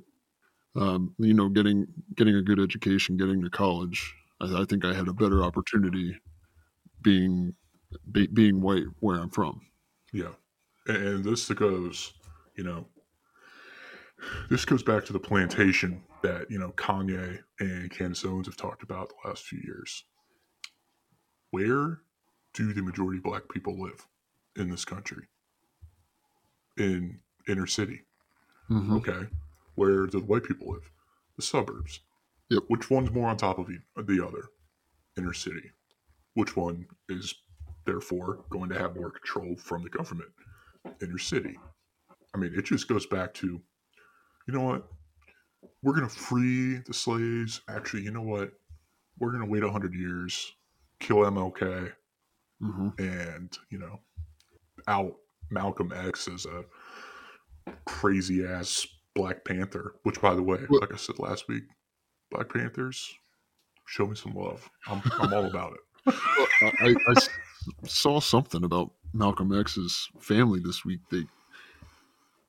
um, 0.77 1.15
you 1.19 1.35
know, 1.35 1.49
getting 1.49 1.87
getting 2.15 2.37
a 2.37 2.43
good 2.43 2.61
education, 2.61 3.17
getting 3.17 3.43
to 3.43 3.51
college, 3.51 4.15
I, 4.41 4.63
I 4.63 4.65
think 4.65 4.85
I 4.85 4.95
had 4.95 5.09
a 5.09 5.13
better 5.13 5.43
opportunity 5.43 6.19
being 7.03 7.55
be, 8.11 8.27
being 8.27 8.61
white 8.61 8.85
where 9.01 9.19
I'm 9.19 9.31
from. 9.31 9.61
Yeah, 10.13 10.33
and, 10.87 11.25
this 11.25 11.49
goes, 11.51 12.13
you 12.57 12.65
know, 12.65 12.87
this 14.51 14.65
goes 14.65 14.83
back 14.83 15.05
to 15.07 15.13
the 15.13 15.21
plantation 15.21 16.03
that 16.23 16.51
you 16.51 16.59
know 16.59 16.73
Kanye 16.73 17.39
and 17.61 17.91
Candace 17.91 18.25
Owens 18.25 18.47
have 18.47 18.57
talked 18.57 18.83
about 18.83 19.11
the 19.11 19.29
last 19.29 19.45
few 19.45 19.61
years. 19.65 20.05
Where 21.51 22.01
do 22.55 22.73
the 22.73 22.83
majority 22.83 23.19
of 23.19 23.25
black 23.25 23.43
people 23.53 23.79
live 23.81 24.07
in 24.57 24.71
this 24.71 24.85
country? 24.85 25.27
In 26.77 27.21
inner 27.47 27.67
city. 27.67 28.03
Mhm. 28.71 28.97
Okay. 28.97 29.29
Where 29.75 30.07
do 30.07 30.19
the 30.19 30.25
white 30.25 30.45
people 30.45 30.73
live? 30.73 30.91
The 31.37 31.43
suburbs. 31.43 32.01
Yep. 32.49 32.65
Which 32.69 32.91
one's 32.91 33.11
more 33.11 33.29
on 33.29 33.37
top 33.37 33.59
of 33.59 33.67
the 33.69 34.25
other? 34.27 34.49
Inner 35.17 35.33
city. 35.33 35.73
Which 36.35 36.57
one 36.57 36.87
is 37.09 37.35
therefore 37.85 38.45
going 38.51 38.71
to 38.71 38.79
have 38.79 38.97
more 38.97 39.11
control 39.11 39.57
from 39.57 39.83
the 39.83 39.91
government? 39.91 40.31
Inner 41.01 41.19
city. 41.19 41.59
I 42.35 42.39
mean, 42.39 42.55
it 42.55 42.65
just 42.65 42.89
goes 42.89 43.07
back 43.07 43.35
to, 43.35 43.61
you 44.47 44.55
know 44.55 44.63
what? 44.63 44.89
We're 45.83 45.95
going 45.95 46.09
to 46.09 46.15
free 46.15 46.77
the 46.79 46.95
slaves. 46.95 47.61
Actually, 47.69 48.03
you 48.03 48.11
know 48.11 48.23
what? 48.23 48.53
We're 49.19 49.31
going 49.31 49.45
to 49.45 49.51
wait 49.51 49.63
100 49.63 49.95
years, 49.95 50.53
kill 50.99 51.19
MLK, 51.19 51.93
Mhm. 52.65 52.99
and, 52.99 53.57
you 53.71 53.79
know, 53.79 54.01
out 54.89 55.15
Malcolm 55.51 55.93
X 55.93 56.27
as 56.29 56.47
a 56.47 56.65
crazy 57.85 58.45
ass 58.47 58.87
Black 59.15 59.45
Panther, 59.45 59.95
which, 60.03 60.21
by 60.21 60.35
the 60.35 60.43
way, 60.43 60.59
Well- 60.69 60.81
like 60.81 60.93
I 60.93 60.97
said 60.97 61.19
last 61.19 61.47
week, 61.49 61.65
Black 62.31 62.53
Panthers, 62.53 63.15
show 63.87 64.07
me 64.07 64.15
some 64.17 64.33
love. 64.35 64.69
I'm, 64.87 65.03
I'm 65.21 65.33
all 65.33 65.45
about 65.47 65.75
it. 65.75 65.81
I, 66.07 66.73
I, 66.81 66.87
I- 66.89 66.97
I 67.09 67.13
s- 67.17 67.29
saw 67.87 68.19
something 68.21 68.65
about 68.65 68.93
Malcolm 69.13 69.59
X's 69.59 70.09
family 70.21 70.61
this 70.61 70.85
week. 70.85 71.01
They, 71.11 71.25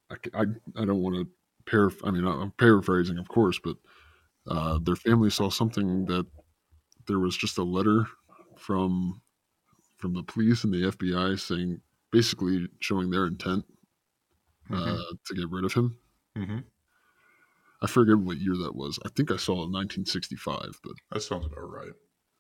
I, 0.10 0.16
I, 0.34 0.42
I 0.82 0.86
don't 0.86 1.02
want 1.02 1.16
to 1.16 1.28
paraph. 1.70 2.04
I 2.04 2.12
mean, 2.12 2.26
I'm 2.26 2.52
paraphrasing, 2.52 3.18
of 3.18 3.28
course, 3.28 3.60
but 3.64 3.78
uh, 4.48 4.80
their 4.82 4.96
family 4.96 5.30
saw 5.30 5.50
something 5.50 6.06
that 6.06 6.26
there 7.08 7.20
was 7.20 7.36
just 7.38 7.58
a 7.58 7.64
letter 7.64 8.08
from 8.58 9.22
from 9.98 10.14
the 10.14 10.24
police 10.24 10.64
and 10.64 10.74
the 10.74 10.84
FBI 10.84 11.40
saying, 11.40 11.82
basically 12.12 12.68
showing 12.80 13.10
their 13.10 13.26
intent 13.28 13.66
uh, 14.72 14.98
to 15.26 15.34
get 15.36 15.50
rid 15.50 15.66
of 15.66 15.74
him. 15.74 15.98
hmm 16.36 16.60
I 17.82 17.88
forget 17.88 18.18
what 18.18 18.38
year 18.38 18.56
that 18.56 18.76
was. 18.76 19.00
I 19.06 19.10
think 19.10 19.32
I 19.32 19.38
saw 19.38 19.62
it 19.62 19.66
in 19.66 19.72
1965, 19.72 20.80
but 20.84 20.94
That 21.12 21.22
sounds 21.22 21.46
about 21.46 21.70
right. 21.70 21.92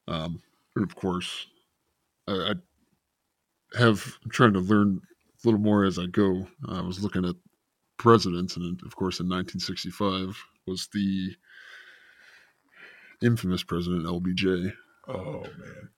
Um, 0.08 0.41
and 0.76 0.84
of 0.84 0.96
course, 0.96 1.48
I, 2.28 2.54
I 3.74 3.78
have 3.78 4.18
I'm 4.24 4.32
trying 4.32 4.54
to 4.54 4.60
learn 4.60 5.02
a 5.44 5.48
little 5.48 5.60
more 5.60 5.84
as 5.84 6.00
I 6.00 6.06
go. 6.08 6.48
I 6.68 6.82
was 6.82 7.04
looking 7.04 7.26
at 7.26 7.36
presidents, 7.98 8.56
and 8.58 8.82
of 8.84 8.96
course, 8.96 9.20
in 9.20 9.28
1965 9.30 10.38
was 10.68 10.88
the 10.94 11.36
infamous 13.22 13.63
president 13.63 14.06
LBJ. 14.06 14.74
Oh, 15.08 15.41
man. 15.58 15.89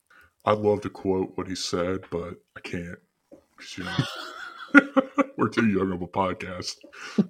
I'd 0.48 0.60
love 0.60 0.82
to 0.82 0.90
quote 0.90 1.34
what 1.36 1.48
he 1.48 1.56
said, 1.56 2.06
but 2.10 2.36
I 2.56 2.62
can't. 2.62 2.98
you 3.78 3.84
know, 3.84 3.98
we're 5.38 5.50
too 5.50 5.68
young 5.68 5.92
of 5.92 6.02
a 6.02 6.08
podcast. 6.08 6.78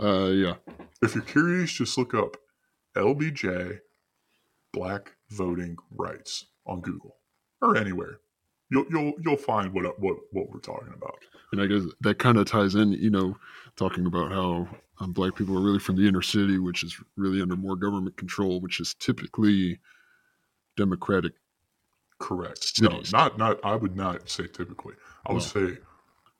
Uh, 0.00 0.26
yeah, 0.26 0.54
If 1.02 1.16
you're 1.16 1.24
curious, 1.24 1.72
just 1.72 1.98
look 1.98 2.14
up 2.14 2.36
LBJ 2.96 3.80
Black 4.72 5.16
Voting 5.30 5.76
Rights 5.90 6.46
on 6.66 6.80
Google 6.82 7.16
or 7.60 7.76
anywhere. 7.76 8.20
You'll 8.70 8.84
you'll 8.90 9.14
you'll 9.20 9.36
find 9.36 9.72
what 9.72 9.98
what 9.98 10.16
what 10.30 10.50
we're 10.50 10.60
talking 10.60 10.92
about. 10.96 11.18
and 11.50 11.60
I 11.60 11.66
guess 11.66 11.82
that 12.02 12.20
kind 12.20 12.38
of 12.38 12.46
ties 12.46 12.76
in, 12.76 12.92
you 12.92 13.10
know, 13.10 13.36
talking 13.76 14.06
about 14.06 14.30
how 14.30 14.68
um, 15.00 15.12
black 15.12 15.34
people 15.34 15.56
are 15.58 15.62
really 15.64 15.80
from 15.80 15.96
the 15.96 16.06
inner 16.06 16.22
city, 16.22 16.58
which 16.60 16.84
is 16.84 16.96
really 17.16 17.42
under 17.42 17.56
more 17.56 17.74
government 17.74 18.16
control, 18.16 18.60
which 18.60 18.78
is 18.78 18.94
typically 18.94 19.80
democratic. 20.76 21.32
Correct. 22.18 22.80
No, 22.82 23.00
not 23.12 23.38
not. 23.38 23.60
I 23.64 23.76
would 23.76 23.96
not 23.96 24.28
say 24.28 24.46
typically. 24.46 24.94
I 25.26 25.32
would 25.32 25.42
say 25.42 25.78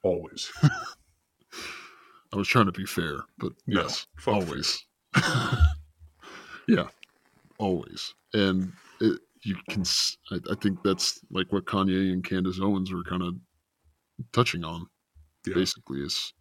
always. 0.03 0.51
I 2.33 2.37
was 2.37 2.49
trying 2.49 2.67
to 2.67 2.73
be 2.73 2.85
fair, 2.85 3.21
but 3.39 3.53
No, 3.67 3.83
yes, 3.83 4.07
always. 4.27 4.85
yeah, 6.69 6.89
always. 7.59 8.15
And 8.35 8.73
it, 9.01 9.21
you 9.45 9.57
can, 9.71 9.85
I 10.31 10.55
think 10.61 10.83
that's 10.83 11.21
like 11.31 11.51
what 11.53 11.65
Kanye 11.65 12.13
and 12.13 12.23
Candace 12.23 12.61
Owens 12.61 12.93
were 12.93 13.05
kind 13.05 13.23
of 13.23 13.35
touching 14.33 14.65
on. 14.65 14.87
Yeah. 15.47 15.55
Basically, 15.55 16.01
is 16.01 16.35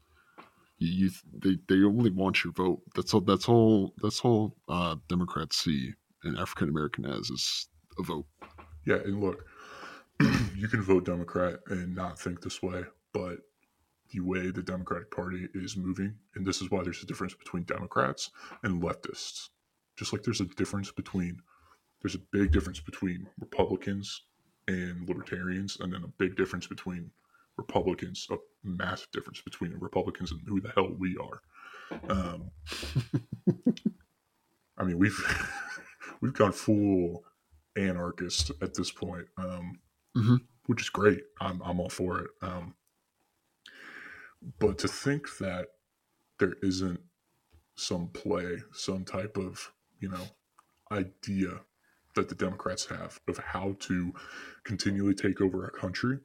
you, 0.80 1.06
you 1.06 1.12
they 1.42 1.58
they 1.70 1.84
only 1.84 2.10
want 2.10 2.44
your 2.44 2.54
vote. 2.54 2.82
That's 2.96 3.14
all. 3.14 3.22
That's 3.22 3.48
all. 3.48 3.94
That's 4.02 4.22
all. 4.22 4.56
Uh, 4.68 4.96
Democrats 5.08 5.58
see 5.58 5.94
an 6.24 6.38
African 6.38 6.70
American 6.70 7.06
as 7.06 7.30
is 7.30 7.68
a 8.00 8.04
vote. 8.04 8.26
Yeah, 8.88 9.00
and 9.04 9.20
look, 9.20 9.46
you 10.56 10.70
can 10.70 10.82
vote 10.82 11.04
Democrat 11.04 11.60
and 11.68 11.94
not 11.94 12.18
think 12.18 12.42
this 12.42 12.64
way, 12.64 12.86
but 13.12 13.40
the 14.12 14.22
way 14.22 14.50
the 14.50 14.64
Democratic 14.64 15.12
Party 15.12 15.50
is 15.54 15.76
moving, 15.76 16.16
and 16.36 16.46
this 16.46 16.62
is 16.62 16.72
why 16.72 16.84
there's 16.84 17.04
a 17.04 17.06
difference 17.06 17.34
between 17.34 17.64
Democrats 17.64 18.32
and 18.64 18.82
leftists. 18.82 19.50
Just 19.98 20.14
like 20.14 20.24
there's 20.24 20.40
a 20.40 20.46
difference 20.46 20.90
between, 20.90 21.42
there's 22.02 22.16
a 22.16 22.22
big 22.32 22.54
difference 22.54 22.80
between 22.80 23.28
Republicans 23.42 24.22
and 24.70 25.06
libertarians, 25.10 25.78
and 25.82 25.92
then 25.92 26.06
a 26.06 26.14
big 26.18 26.38
difference 26.38 26.66
between 26.66 27.12
Republicans, 27.58 28.26
a 28.32 28.38
massive 28.64 29.12
difference 29.12 29.42
between 29.42 29.78
Republicans 29.82 30.32
and 30.32 30.40
who 30.48 30.62
the 30.62 30.72
hell 30.72 30.96
we 30.98 31.18
are. 31.18 31.42
Um, 32.10 32.52
I 34.78 34.86
mean, 34.86 34.98
we've 34.98 35.20
we've 36.22 36.34
gone 36.34 36.54
full 36.54 37.26
anarchist 37.78 38.52
at 38.62 38.76
this 38.76 38.92
point, 38.92 39.28
um, 39.38 39.80
Mhm. 40.18 40.48
which 40.68 40.82
is 40.82 40.90
great. 40.90 41.24
I'm 41.42 41.62
I'm 41.64 41.80
all 41.80 41.90
for 41.90 42.22
it. 42.22 42.32
Um, 42.42 42.76
but 44.60 44.80
to 44.80 44.90
think 44.90 45.38
that 45.40 45.70
there 46.40 46.56
isn't 46.64 47.02
some 47.76 48.10
play, 48.10 48.60
some 48.74 49.06
type 49.06 49.38
of 49.38 49.74
you 50.00 50.10
know 50.10 50.28
idea 50.92 51.62
that 52.16 52.30
the 52.30 52.36
Democrats 52.36 52.86
have 52.88 53.20
of 53.28 53.38
how 53.40 53.76
to 53.82 54.14
continually 54.66 55.16
take 55.16 55.42
over 55.42 55.66
a 55.66 55.72
country, 55.72 56.20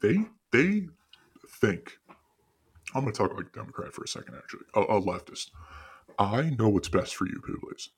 they 0.00 0.26
they 0.52 0.88
think. 1.48 1.98
I'm 2.94 3.02
going 3.02 3.12
to 3.14 3.18
talk 3.18 3.34
like 3.36 3.46
a 3.48 3.50
Democrat 3.58 3.92
for 3.94 4.04
a 4.04 4.08
second, 4.08 4.36
actually, 4.36 4.66
a, 4.74 4.80
a 4.80 5.02
leftist. 5.02 5.50
I 6.18 6.50
know 6.50 6.68
what's 6.70 6.88
best 6.88 7.16
for 7.16 7.26
you, 7.26 7.40
Publius. 7.46 7.90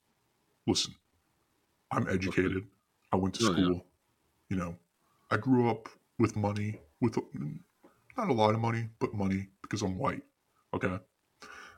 Listen, 0.67 0.95
I'm 1.91 2.09
educated. 2.09 2.69
I 3.13 3.17
went 3.17 3.35
to 3.37 3.43
Oh, 3.43 3.53
yeah. 3.53 3.71
school. 3.73 3.87
You 4.51 4.57
know, 4.57 4.79
I 5.31 5.39
grew 5.39 5.71
up 5.71 5.89
with 6.19 6.37
money, 6.37 6.81
with 7.01 7.19
not 8.17 8.29
a 8.29 8.33
lot 8.33 8.55
of 8.55 8.61
money, 8.61 8.91
but 8.99 9.15
money 9.15 9.49
because 9.63 9.83
I'm 9.83 9.99
white. 9.99 10.25
Okay. 10.75 11.01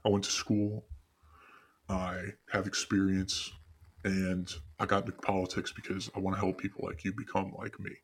I 0.05 0.09
went 0.09 0.25
to 0.25 0.31
school. 0.31 0.87
I 1.89 2.35
have 2.51 2.67
experience 2.67 3.53
and 4.05 4.53
I 4.81 4.87
got 4.87 5.07
into 5.07 5.13
politics 5.19 5.73
because 5.73 6.11
I 6.15 6.19
want 6.19 6.37
to 6.37 6.41
help 6.41 6.59
people 6.59 6.85
like 6.87 7.05
you 7.05 7.13
become 7.13 7.53
like 7.53 7.79
me. 7.79 7.99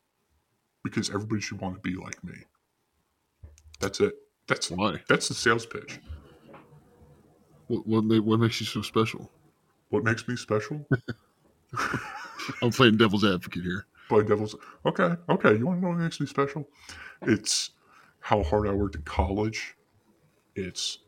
Because 0.83 1.09
everybody 1.09 1.41
should 1.41 1.61
want 1.61 1.75
to 1.75 1.81
be 1.81 1.95
like 1.95 2.23
me. 2.23 2.45
That's 3.79 3.99
it. 3.99 4.15
That's 4.47 4.73
Why? 4.75 5.03
that's 5.07 5.27
the 5.27 5.33
sales 5.33 5.65
pitch. 5.65 5.99
What 7.67 7.87
what, 7.87 8.03
what 8.25 8.39
makes 8.41 8.59
you 8.59 8.65
so 8.65 8.81
special? 8.81 9.31
What 9.89 10.03
makes 10.03 10.27
me 10.27 10.35
special? 10.35 10.87
I'm 12.61 12.71
playing 12.71 12.97
devil's 12.97 13.23
advocate 13.23 13.63
here. 13.63 13.85
By 14.09 14.23
devil's 14.23 14.55
okay, 14.85 15.15
okay. 15.29 15.55
You 15.55 15.67
want 15.67 15.79
to 15.79 15.85
know 15.85 15.89
what 15.89 15.99
makes 15.99 16.19
me 16.19 16.25
special? 16.25 16.67
It's 17.21 17.71
how 18.19 18.43
hard 18.43 18.67
I 18.67 18.73
worked 18.73 18.95
in 18.95 19.03
college. 19.03 19.75
It's 20.55 20.99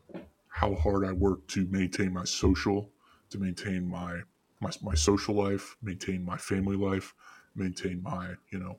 how 0.49 0.75
hard 0.75 1.05
I 1.05 1.11
worked 1.11 1.49
to 1.51 1.65
maintain 1.67 2.13
my 2.13 2.25
social, 2.25 2.91
to 3.31 3.39
maintain 3.39 3.89
my 3.89 4.21
my, 4.59 4.69
my 4.83 4.93
social 4.93 5.33
life, 5.33 5.75
maintain 5.81 6.23
my 6.23 6.37
family 6.37 6.77
life, 6.77 7.15
maintain 7.55 8.03
my 8.03 8.35
you 8.51 8.59
know 8.59 8.77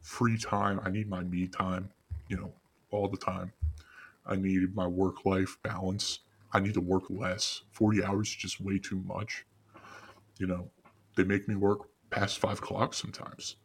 free 0.00 0.38
time. 0.38 0.80
I 0.84 0.90
need 0.90 1.08
my 1.08 1.22
me 1.22 1.48
time, 1.48 1.90
you 2.28 2.36
know, 2.36 2.52
all 2.90 3.08
the 3.08 3.16
time. 3.16 3.52
I 4.26 4.36
need 4.36 4.74
my 4.74 4.86
work 4.86 5.24
life 5.24 5.58
balance. 5.62 6.20
I 6.52 6.60
need 6.60 6.74
to 6.74 6.80
work 6.80 7.04
less. 7.08 7.62
Forty 7.72 8.04
hours 8.04 8.28
is 8.28 8.36
just 8.36 8.60
way 8.60 8.78
too 8.78 9.02
much. 9.06 9.46
You 10.38 10.46
know, 10.46 10.70
they 11.16 11.24
make 11.24 11.48
me 11.48 11.54
work 11.54 11.88
past 12.10 12.38
five 12.38 12.58
o'clock 12.58 12.94
sometimes. 12.94 13.56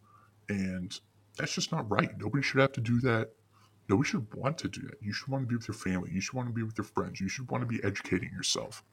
And 0.49 0.97
that's 1.38 1.53
just 1.53 1.71
not 1.71 1.89
right. 1.89 2.17
Nobody 2.17 2.43
should 2.43 2.62
have 2.62 2.73
to 2.73 2.81
do 2.81 2.99
that 3.01 3.31
Nobody 3.89 4.10
should 4.10 4.33
want 4.33 4.57
to 4.60 4.67
do 4.67 4.81
that. 4.81 4.97
You 5.01 5.13
should 5.13 5.29
want 5.29 5.43
to 5.43 5.47
be 5.47 5.55
with 5.55 5.67
your 5.67 5.75
family. 5.75 6.12
You 6.12 6.19
should 6.19 6.33
want 6.33 6.49
to 6.49 6.53
be 6.53 6.63
with 6.63 6.77
your 6.77 6.86
friends. 6.86 7.21
You 7.21 7.29
should 7.29 7.49
want 7.49 7.62
to 7.62 7.67
be 7.67 7.81
educating 7.83 8.29
yourself. 8.33 8.83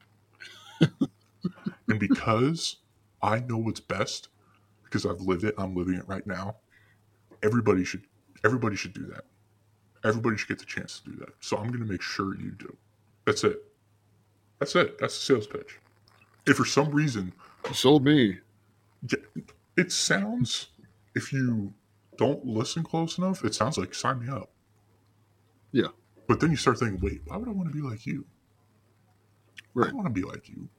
and 0.79 1.99
because 1.99 2.77
I 3.21 3.39
know 3.39 3.57
what's 3.57 3.81
best, 3.81 4.29
because 4.83 5.05
I've 5.05 5.19
lived 5.19 5.43
it, 5.43 5.55
I'm 5.57 5.75
living 5.75 5.95
it 5.95 6.07
right 6.07 6.25
now. 6.25 6.57
Everybody 7.43 7.83
should 7.83 8.05
everybody 8.45 8.75
should 8.75 8.93
do 8.93 9.05
that. 9.07 9.25
Everybody 10.05 10.37
should 10.37 10.47
get 10.47 10.59
the 10.59 10.65
chance 10.65 10.99
to 10.99 11.11
do 11.11 11.17
that. 11.17 11.33
So 11.41 11.57
I'm 11.57 11.71
gonna 11.71 11.85
make 11.85 12.01
sure 12.01 12.39
you 12.39 12.51
do. 12.51 12.77
That's 13.25 13.43
it. 13.43 13.59
That's 14.59 14.75
it. 14.75 14.97
That's 14.99 15.15
the 15.15 15.25
sales 15.25 15.47
pitch. 15.47 15.79
If 16.45 16.55
for 16.55 16.65
some 16.65 16.91
reason 16.91 17.33
You 17.67 17.73
sold 17.73 18.05
me. 18.05 18.39
It 19.77 19.91
sounds 19.91 20.67
if 21.15 21.31
you 21.33 21.73
don't 22.17 22.45
listen 22.45 22.83
close 22.83 23.17
enough, 23.17 23.43
it 23.43 23.53
sounds 23.55 23.77
like 23.77 23.93
sign 23.93 24.19
me 24.19 24.29
up. 24.29 24.49
Yeah. 25.71 25.87
But 26.27 26.39
then 26.39 26.49
you 26.51 26.57
start 26.57 26.79
thinking, 26.79 26.99
wait, 27.01 27.21
why 27.25 27.37
would 27.37 27.47
I 27.47 27.51
want 27.51 27.69
to 27.69 27.73
be 27.75 27.81
like 27.81 28.05
you? 28.05 28.25
I 29.57 29.61
Right. 29.73 29.87
don't 29.87 29.97
want 29.97 30.07
to 30.07 30.13
be 30.13 30.23
like 30.23 30.47
you. 30.49 30.69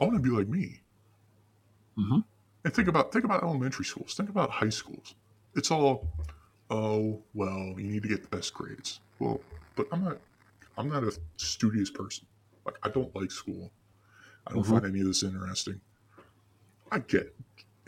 I 0.00 0.04
want 0.04 0.16
to 0.16 0.22
be 0.22 0.28
like 0.30 0.48
me. 0.48 0.80
Mhm. 1.96 2.24
And 2.64 2.74
think 2.74 2.88
about 2.88 3.12
think 3.12 3.24
about 3.24 3.42
elementary 3.42 3.84
schools. 3.84 4.14
Think 4.14 4.28
about 4.28 4.50
high 4.50 4.68
schools. 4.68 5.14
It's 5.54 5.70
all, 5.70 6.06
oh 6.70 7.22
well, 7.34 7.74
you 7.78 7.88
need 7.90 8.02
to 8.02 8.08
get 8.08 8.22
the 8.22 8.36
best 8.36 8.52
grades. 8.54 9.00
Well, 9.18 9.40
but 9.76 9.88
I'm 9.92 10.04
not. 10.04 10.18
I'm 10.76 10.88
not 10.88 11.02
a 11.02 11.18
studious 11.38 11.90
person. 11.90 12.26
Like 12.64 12.76
I 12.84 12.88
don't 12.90 13.14
like 13.16 13.30
school. 13.32 13.72
I 14.46 14.52
don't 14.52 14.62
Mhm. 14.64 14.70
find 14.70 14.84
any 14.86 15.00
of 15.00 15.06
this 15.06 15.22
interesting. 15.24 15.80
I 16.92 17.00
get 17.00 17.22
it. 17.26 17.36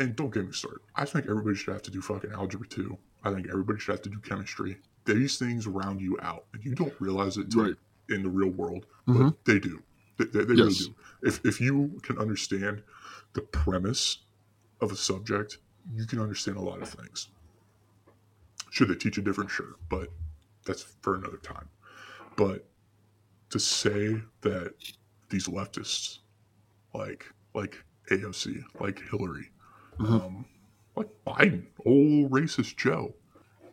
And 0.00 0.16
don't 0.16 0.32
get 0.32 0.46
me 0.46 0.52
started. 0.52 0.80
I 0.96 1.04
think 1.04 1.26
everybody 1.28 1.54
should 1.54 1.74
have 1.74 1.82
to 1.82 1.90
do 1.90 2.00
fucking 2.00 2.32
algebra 2.32 2.66
too. 2.66 2.96
I 3.22 3.34
think 3.34 3.48
everybody 3.48 3.78
should 3.78 3.92
have 3.92 4.02
to 4.02 4.08
do 4.08 4.18
chemistry. 4.20 4.78
These 5.04 5.38
things 5.38 5.66
round 5.66 6.00
you 6.00 6.18
out, 6.22 6.46
and 6.54 6.64
you 6.64 6.74
don't 6.74 6.94
realize 7.00 7.36
it 7.36 7.54
Right. 7.54 7.74
in 8.08 8.22
the 8.22 8.30
real 8.30 8.48
world, 8.48 8.86
but 9.06 9.12
mm-hmm. 9.12 9.28
they 9.44 9.58
do. 9.58 9.82
They, 10.16 10.24
they, 10.24 10.44
they 10.46 10.54
really 10.54 10.72
do. 10.72 10.94
If 11.22 11.44
if 11.44 11.60
you 11.60 12.00
can 12.02 12.16
understand 12.18 12.82
the 13.34 13.42
premise 13.42 14.18
of 14.80 14.90
a 14.90 14.96
subject, 14.96 15.58
you 15.94 16.06
can 16.06 16.18
understand 16.18 16.56
a 16.56 16.62
lot 16.62 16.80
of 16.80 16.88
things. 16.88 17.28
Should 18.70 18.88
they 18.88 18.94
teach 18.94 19.18
a 19.18 19.22
different? 19.22 19.50
Sure, 19.50 19.76
but 19.90 20.08
that's 20.64 20.82
for 21.02 21.14
another 21.14 21.38
time. 21.38 21.68
But 22.36 22.64
to 23.50 23.58
say 23.58 24.16
that 24.40 24.74
these 25.28 25.46
leftists, 25.46 26.20
like 26.94 27.26
like 27.54 27.84
AOC, 28.10 28.62
like 28.80 29.00
Hillary, 29.10 29.50
Mhm. 30.00 30.10
um, 30.26 30.44
like 30.96 31.08
Biden, 31.26 31.66
old 31.84 32.30
racist 32.30 32.76
Joe, 32.76 33.14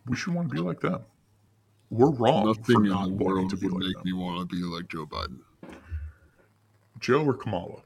we 0.07 0.15
should 0.15 0.33
want 0.33 0.49
to 0.49 0.55
be 0.55 0.61
like 0.61 0.79
them. 0.81 1.01
We're 1.89 2.11
wrong 2.11 2.45
Nothing 2.47 2.85
in 2.85 2.89
not 2.91 3.05
the 3.05 3.11
wanting 3.13 3.17
world 3.25 3.49
to 3.51 3.57
be 3.57 3.67
would 3.67 3.73
like 3.75 3.83
make 3.83 3.93
them. 3.95 4.03
me 4.05 4.13
want 4.13 4.49
to 4.49 4.55
be 4.55 4.61
like 4.61 4.87
Joe 4.89 5.05
Biden. 5.05 5.39
Joe 6.99 7.23
or 7.25 7.33
Kamala? 7.33 7.81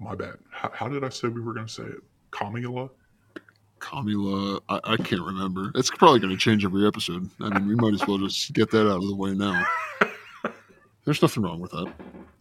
My 0.00 0.14
bad. 0.14 0.34
How, 0.50 0.70
how 0.74 0.88
did 0.88 1.04
I 1.04 1.08
say 1.10 1.28
we 1.28 1.40
were 1.40 1.54
going 1.54 1.66
to 1.66 1.72
say 1.72 1.84
it? 1.84 2.02
Kamala? 2.32 2.90
Kamala, 3.78 4.60
I, 4.68 4.80
I 4.84 4.96
can't 4.96 5.22
remember. 5.22 5.70
It's 5.74 5.90
probably 5.90 6.18
going 6.20 6.32
to 6.32 6.36
change 6.36 6.64
every 6.64 6.86
episode. 6.86 7.30
I 7.40 7.48
mean, 7.58 7.68
we 7.68 7.76
might 7.76 7.94
as 7.94 8.06
well 8.06 8.18
just 8.18 8.52
get 8.52 8.70
that 8.72 8.86
out 8.90 8.96
of 8.96 9.06
the 9.06 9.14
way 9.14 9.32
now. 9.32 9.64
There's 11.04 11.22
nothing 11.22 11.44
wrong 11.44 11.60
with 11.60 11.70
that. 11.70 11.90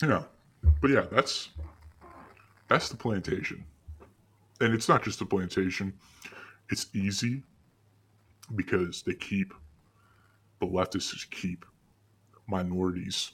Yeah, 0.01 0.23
but 0.81 0.89
yeah, 0.89 1.05
that's 1.11 1.49
that's 2.67 2.89
the 2.89 2.97
plantation, 2.97 3.63
and 4.61 4.73
it's 4.73 4.89
not 4.89 5.03
just 5.03 5.19
the 5.19 5.25
plantation. 5.25 5.93
It's 6.69 6.87
easy 6.93 7.43
because 8.55 9.01
they 9.03 9.13
keep 9.13 9.53
the 10.59 10.67
leftists 10.67 11.29
keep 11.29 11.65
minorities 12.47 13.33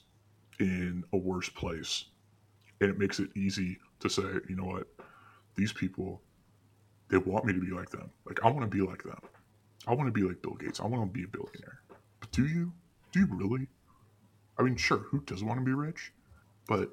in 0.60 1.04
a 1.14 1.18
worse 1.18 1.50
place, 1.50 2.06
and 2.82 2.90
it 2.90 2.98
makes 2.98 3.20
it 3.20 3.30
easy 3.36 3.78
to 4.00 4.10
say, 4.10 4.24
you 4.48 4.56
know 4.56 4.66
what, 4.66 4.88
these 5.56 5.74
people, 5.74 6.22
they 7.10 7.18
want 7.18 7.46
me 7.46 7.54
to 7.54 7.60
be 7.60 7.72
like 7.72 7.90
them. 7.90 8.10
Like 8.26 8.40
I 8.44 8.50
want 8.50 8.62
to 8.62 8.78
be 8.78 8.86
like 8.86 9.04
them. 9.04 9.20
I 9.88 9.94
want 9.94 10.08
to 10.08 10.12
be 10.12 10.28
like 10.28 10.42
Bill 10.42 10.54
Gates. 10.54 10.80
I 10.80 10.88
want 10.88 11.04
to 11.04 11.20
be 11.20 11.24
a 11.24 11.28
billionaire. 11.28 11.80
But 12.20 12.32
do 12.32 12.46
you? 12.46 12.72
Do 13.12 13.20
you 13.20 13.28
really? 13.32 13.68
I 14.58 14.64
mean, 14.64 14.76
sure, 14.76 14.98
who 14.98 15.22
doesn't 15.22 15.48
want 15.48 15.60
to 15.60 15.66
be 15.66 15.74
rich? 15.74 16.12
But 16.68 16.90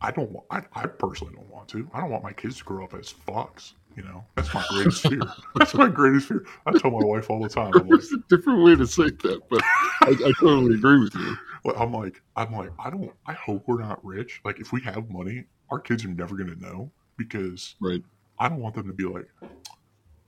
I 0.00 0.10
don't 0.10 0.30
want. 0.30 0.46
I, 0.50 0.62
I 0.74 0.86
personally 0.86 1.34
don't 1.34 1.48
want 1.48 1.68
to. 1.68 1.88
I 1.92 2.00
don't 2.00 2.10
want 2.10 2.22
my 2.22 2.32
kids 2.32 2.58
to 2.58 2.64
grow 2.64 2.84
up 2.84 2.94
as 2.94 3.12
fucks. 3.26 3.72
You 3.96 4.02
know, 4.02 4.24
that's 4.34 4.52
my 4.52 4.62
greatest 4.68 5.08
fear. 5.08 5.22
That's 5.54 5.72
my 5.72 5.88
greatest 5.88 6.28
fear. 6.28 6.44
I 6.66 6.72
tell 6.72 6.90
my 6.90 7.02
wife 7.02 7.30
all 7.30 7.40
the 7.40 7.48
time. 7.48 7.72
I'm 7.74 7.88
like, 7.88 8.00
There's 8.00 8.12
a 8.12 8.18
different 8.28 8.62
way 8.62 8.76
to 8.76 8.86
say 8.86 9.04
that, 9.04 9.40
but 9.48 9.62
I, 10.02 10.10
I 10.10 10.32
totally 10.38 10.74
agree 10.74 11.00
with 11.00 11.14
you. 11.14 11.34
I'm 11.74 11.94
like, 11.94 12.20
I'm 12.36 12.52
like, 12.52 12.68
I 12.78 12.90
don't. 12.90 13.10
I 13.26 13.32
hope 13.32 13.64
we're 13.66 13.80
not 13.80 14.04
rich. 14.04 14.42
Like, 14.44 14.60
if 14.60 14.70
we 14.70 14.82
have 14.82 15.08
money, 15.08 15.44
our 15.70 15.80
kids 15.80 16.04
are 16.04 16.08
never 16.08 16.36
gonna 16.36 16.56
know 16.56 16.90
because 17.16 17.74
Right. 17.80 18.02
I 18.38 18.50
don't 18.50 18.60
want 18.60 18.74
them 18.74 18.86
to 18.86 18.92
be 18.92 19.04
like, 19.04 19.28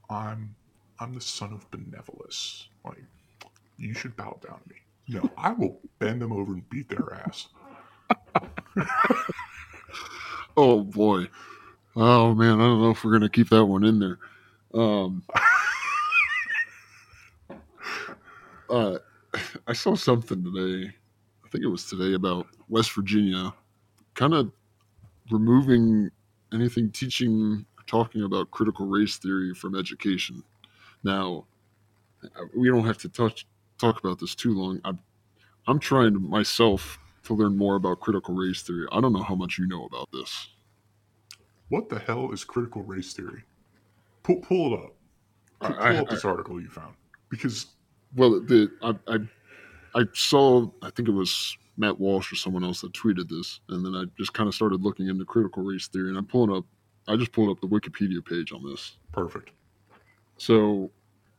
I'm, 0.09 0.55
I'm 0.99 1.15
the 1.15 1.21
son 1.21 1.53
of 1.53 1.71
Benevolus. 1.71 2.69
Like, 2.87 3.05
you 3.77 3.93
should 3.93 4.17
bow 4.17 4.39
down 4.47 4.61
to 4.63 4.69
me. 4.71 4.77
No, 5.21 5.31
I 5.37 5.53
will 5.53 5.79
bend 5.99 6.23
them 6.23 6.33
over 6.33 6.55
and 6.55 6.69
beat 6.71 6.89
their 6.89 7.15
ass. 7.27 7.49
Oh 10.61 10.81
boy. 10.81 11.29
Oh 11.95 12.35
man, 12.35 12.61
I 12.61 12.65
don't 12.65 12.83
know 12.83 12.91
if 12.91 13.05
we're 13.05 13.13
gonna 13.13 13.29
keep 13.29 13.49
that 13.51 13.65
one 13.65 13.85
in 13.85 14.01
there. 14.01 14.19
Um, 14.75 15.23
uh, 18.69 18.99
I 19.69 19.73
saw 19.73 19.95
something 19.95 20.43
today. 20.43 20.93
I 21.45 21.49
think 21.49 21.63
it 21.63 21.69
was 21.69 21.85
today 21.85 22.15
about 22.15 22.49
West 22.69 22.91
Virginia, 22.93 23.55
kind 24.15 24.35
of 24.35 24.51
removing 25.31 26.11
anything 26.53 26.91
teaching 26.91 27.65
talking 27.87 28.25
about 28.25 28.51
critical 28.51 28.87
race 28.87 29.17
theory 29.17 29.55
from 29.55 29.77
education. 29.77 30.43
Now, 31.05 31.45
uh, 32.25 32.47
we 32.57 32.67
don't 32.67 32.85
have 32.85 32.99
to 32.99 33.09
touch 33.09 33.47
talk 33.79 34.01
about 34.01 34.19
this 34.19 34.35
too 34.35 34.55
long. 34.55 34.81
I'm 34.85 34.99
I'm 35.69 35.79
trying 35.79 36.15
to 36.15 36.19
myself 36.19 36.99
to 37.25 37.35
learn 37.35 37.57
more 37.57 37.77
about 37.77 38.01
critical 38.01 38.35
race 38.35 38.63
theory. 38.63 38.87
I 38.93 39.01
don't 39.01 39.13
know 39.13 39.23
how 39.23 39.35
much 39.35 39.59
you 39.59 39.67
know 39.67 39.85
about 39.85 40.09
this. 40.13 40.49
What 41.69 41.89
the 41.89 41.99
hell 41.99 42.33
is 42.33 42.45
critical 42.45 42.83
race 42.83 43.13
theory? 43.13 43.45
Pull, 44.23 44.37
pull 44.41 44.75
it 44.75 44.81
up. 44.81 44.95
Pull, 45.61 45.77
I- 45.85 45.93
pull 45.93 46.01
up 46.03 46.07
I- 46.11 46.15
this 46.15 46.25
article 46.25 46.61
you 46.61 46.69
found 46.69 46.95
because 47.31 47.67
Well, 48.17 48.41
the 48.41 48.71
I, 48.83 48.95
I 49.15 49.19
I 49.95 50.05
saw 50.15 50.71
I 50.83 50.91
think 50.91 51.09
it 51.09 51.13
was 51.13 51.57
Matt 51.77 51.99
Walsh 52.01 52.33
or 52.33 52.37
someone 52.37 52.65
else 52.65 52.81
that 52.81 52.93
tweeted 52.93 53.29
this, 53.29 53.61
and 53.69 53.85
then 53.85 53.95
I 53.95 54.05
just 54.19 54.33
kind 54.33 54.49
of 54.49 54.55
started 54.55 54.83
looking 54.83 55.09
into 55.09 55.25
critical 55.25 55.63
race 55.63 55.87
theory, 55.89 56.09
and 56.09 56.19
I'm 56.19 56.27
pulling 56.27 56.55
up. 56.57 56.65
I 57.07 57.17
just 57.17 57.33
pulled 57.33 57.51
up 57.51 57.61
the 57.61 57.69
Wikipedia 57.69 58.25
page 58.25 58.53
on 58.53 58.63
this. 58.69 58.97
perfect. 59.13 59.51
So, 60.39 60.91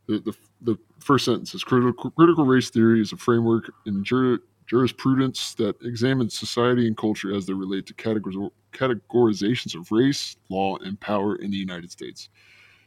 the 0.07 0.19
the, 0.19 0.33
the 0.61 0.77
first 0.99 1.25
sentence 1.25 1.53
is 1.53 1.63
critical 1.63 2.11
critical 2.11 2.45
race 2.45 2.69
theory 2.69 3.01
is 3.01 3.11
a 3.13 3.17
framework 3.17 3.71
in 3.85 4.03
jur, 4.03 4.39
jurisprudence 4.69 5.55
that 5.55 5.75
examines 5.81 6.37
society 6.37 6.85
and 6.85 6.95
culture 6.95 7.35
as 7.35 7.47
they 7.47 7.53
relate 7.53 7.87
to 7.87 7.93
categoriz- 7.95 8.51
categorizations 8.71 9.73
of 9.73 9.91
race, 9.91 10.37
law, 10.49 10.77
and 10.77 10.99
power 10.99 11.37
in 11.37 11.49
the 11.49 11.57
United 11.57 11.89
States. 11.91 12.29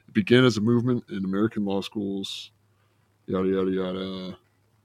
It 0.07 0.15
began 0.15 0.45
as 0.45 0.57
a 0.57 0.61
movement 0.61 1.03
in 1.11 1.25
American 1.25 1.65
law 1.65 1.81
schools, 1.81 2.53
yada 3.27 3.49
yada 3.49 3.71
yada. 3.71 4.39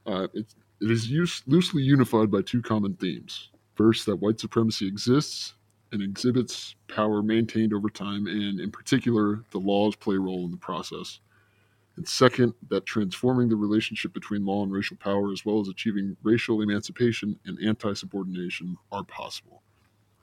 Uh, 0.06 0.26
it, 0.34 0.46
it 0.80 0.90
is 0.90 1.08
use, 1.08 1.44
loosely 1.46 1.82
unified 1.82 2.32
by 2.32 2.42
two 2.42 2.60
common 2.60 2.94
themes. 2.94 3.50
First, 3.76 4.04
that 4.06 4.16
white 4.16 4.40
supremacy 4.40 4.88
exists 4.88 5.54
and 5.92 6.02
exhibits 6.02 6.74
power 6.88 7.22
maintained 7.22 7.72
over 7.72 7.88
time, 7.88 8.26
and 8.26 8.58
in 8.58 8.72
particular, 8.72 9.44
the 9.52 9.58
laws 9.58 9.94
play 9.94 10.16
a 10.16 10.20
role 10.20 10.44
in 10.44 10.50
the 10.50 10.56
process. 10.56 11.20
And 11.98 12.06
second, 12.06 12.54
that 12.70 12.86
transforming 12.86 13.48
the 13.48 13.56
relationship 13.56 14.12
between 14.12 14.46
law 14.46 14.62
and 14.62 14.70
racial 14.70 14.96
power, 14.96 15.32
as 15.32 15.44
well 15.44 15.58
as 15.58 15.66
achieving 15.66 16.16
racial 16.22 16.62
emancipation 16.62 17.36
and 17.44 17.58
anti 17.58 17.92
subordination, 17.92 18.76
are 18.92 19.02
possible. 19.02 19.62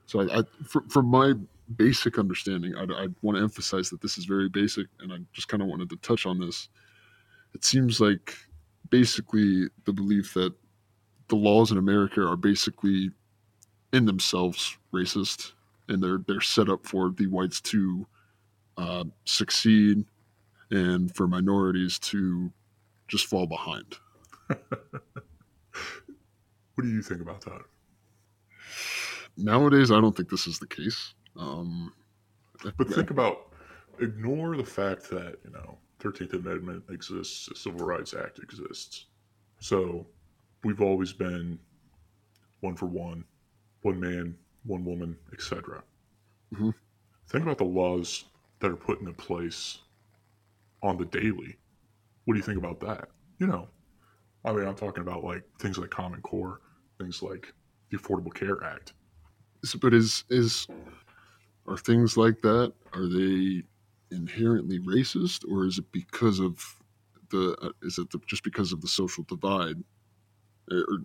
So, 0.06 0.22
I, 0.22 0.40
I, 0.40 0.44
fr- 0.66 0.88
from 0.88 1.08
my 1.08 1.34
basic 1.76 2.18
understanding, 2.18 2.76
I, 2.78 2.84
I 2.84 3.08
want 3.22 3.38
to 3.38 3.44
emphasize 3.44 3.90
that 3.90 4.00
this 4.02 4.18
is 4.18 4.24
very 4.24 4.48
basic, 4.48 4.88
and 5.02 5.12
I 5.12 5.18
just 5.34 5.50
kind 5.50 5.62
of 5.62 5.68
wanted 5.68 5.90
to 5.90 5.98
touch 5.98 6.26
on 6.26 6.40
this. 6.40 6.70
It 7.54 7.66
seems 7.66 8.00
like 8.00 8.34
basically 8.90 9.68
the 9.84 9.92
belief 9.92 10.34
that 10.36 10.54
the 11.28 11.36
laws 11.36 11.72
in 11.72 11.78
America 11.78 12.26
are 12.26 12.38
basically 12.38 13.10
in 13.92 14.06
themselves 14.06 14.78
racist, 14.94 15.52
and 15.90 16.02
they're 16.02 16.20
they're 16.26 16.40
set 16.40 16.70
up 16.70 16.88
for 16.88 17.10
the 17.10 17.28
whites 17.28 17.60
to 17.60 18.08
uh, 18.78 19.04
succeed, 19.26 20.06
and 20.72 21.14
for 21.16 21.28
minorities 21.28 22.00
to 22.00 22.52
just 23.08 23.26
fall 23.28 23.48
behind. 23.48 23.96
What 26.76 26.84
do 26.84 26.90
you 26.90 27.02
think 27.02 27.22
about 27.22 27.42
that? 27.42 27.62
Nowadays, 29.38 29.92
I 29.92 30.02
don't 30.02 30.16
think 30.16 30.30
this 30.30 30.46
is 30.48 30.60
the 30.60 30.68
case. 30.68 31.14
Um, 31.38 31.94
But 32.78 32.90
think 32.90 33.12
about 33.12 33.54
ignore 34.00 34.58
the 34.58 34.66
fact 34.66 35.10
that 35.10 35.38
you 35.44 35.52
know 35.52 35.78
Thirteenth 36.00 36.34
Amendment 36.34 36.84
exists, 36.90 37.48
the 37.48 37.56
Civil 37.56 37.86
Rights 37.86 38.14
Act 38.14 38.40
exists. 38.40 39.06
So 39.60 40.06
we've 40.64 40.82
always 40.82 41.14
been 41.14 41.60
one 42.60 42.76
for 42.76 42.88
one, 42.88 43.24
one 43.82 44.00
man, 44.00 44.38
one 44.64 44.84
woman, 44.84 45.18
etc. 45.32 45.84
Mhm. 46.54 46.74
Think 47.30 47.44
about 47.44 47.58
the 47.58 47.66
laws 47.66 48.26
that 48.60 48.72
are 48.72 48.76
put 48.76 49.00
into 49.00 49.14
place 49.14 49.80
on 50.86 50.98
the 50.98 51.06
daily. 51.06 51.58
What 52.26 52.34
do 52.34 52.38
you 52.38 52.44
think 52.44 52.58
about 52.58 52.80
that? 52.82 53.10
You 53.40 53.48
know, 53.48 53.68
I 54.46 54.54
mean, 54.54 54.68
I'm 54.68 54.76
talking 54.76 55.02
about 55.02 55.24
like 55.24 55.44
things 55.60 55.78
like 55.78 55.90
Common 55.90 56.22
Core, 56.22 56.62
things 57.00 57.22
like 57.22 57.52
the 57.90 57.98
Affordable 57.98 58.34
Care 58.34 58.64
Act. 58.64 58.94
But 59.82 59.94
is 59.94 60.24
is 60.30 60.68
are 61.68 61.78
things 61.78 62.16
like 62.16 62.42
that? 62.42 62.74
Are 62.94 63.08
they 63.08 63.64
inherently 64.12 64.80
racist, 64.80 65.44
or 65.52 65.66
is 65.66 65.80
it 65.80 65.92
because 65.92 66.40
of 66.40 66.64
the? 67.32 67.58
Uh, 67.62 67.70
is 67.82 67.98
it 67.98 68.10
the, 68.12 68.20
just 68.28 68.44
because 68.44 68.72
of 68.72 68.82
the 68.82 68.88
social 68.88 69.24
divide? 69.24 69.84
Or 70.72 71.00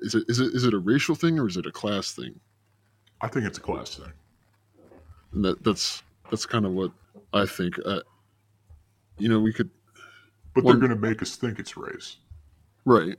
is 0.00 0.14
it 0.14 0.24
is 0.28 0.40
it 0.40 0.54
is 0.54 0.64
it 0.64 0.72
a 0.72 0.78
racial 0.78 1.14
thing 1.14 1.38
or 1.38 1.46
is 1.46 1.58
it 1.58 1.66
a 1.66 1.72
class 1.72 2.12
thing? 2.12 2.40
I 3.20 3.28
think 3.28 3.46
it's 3.46 3.58
a 3.58 3.62
class 3.62 3.96
thing. 3.96 4.12
And 5.32 5.44
that 5.44 5.62
that's 5.62 6.02
that's 6.30 6.46
kind 6.46 6.64
of 6.64 6.72
what 6.72 6.92
I 7.34 7.44
think. 7.44 7.78
Uh, 7.84 8.00
you 9.18 9.28
know, 9.28 9.40
we 9.40 9.52
could 9.52 9.70
But 10.54 10.64
One- 10.64 10.78
they're 10.78 10.88
going 10.88 11.00
to 11.00 11.08
make 11.08 11.20
us 11.22 11.36
think 11.36 11.58
it's 11.58 11.76
race. 11.76 12.16
right. 12.84 13.18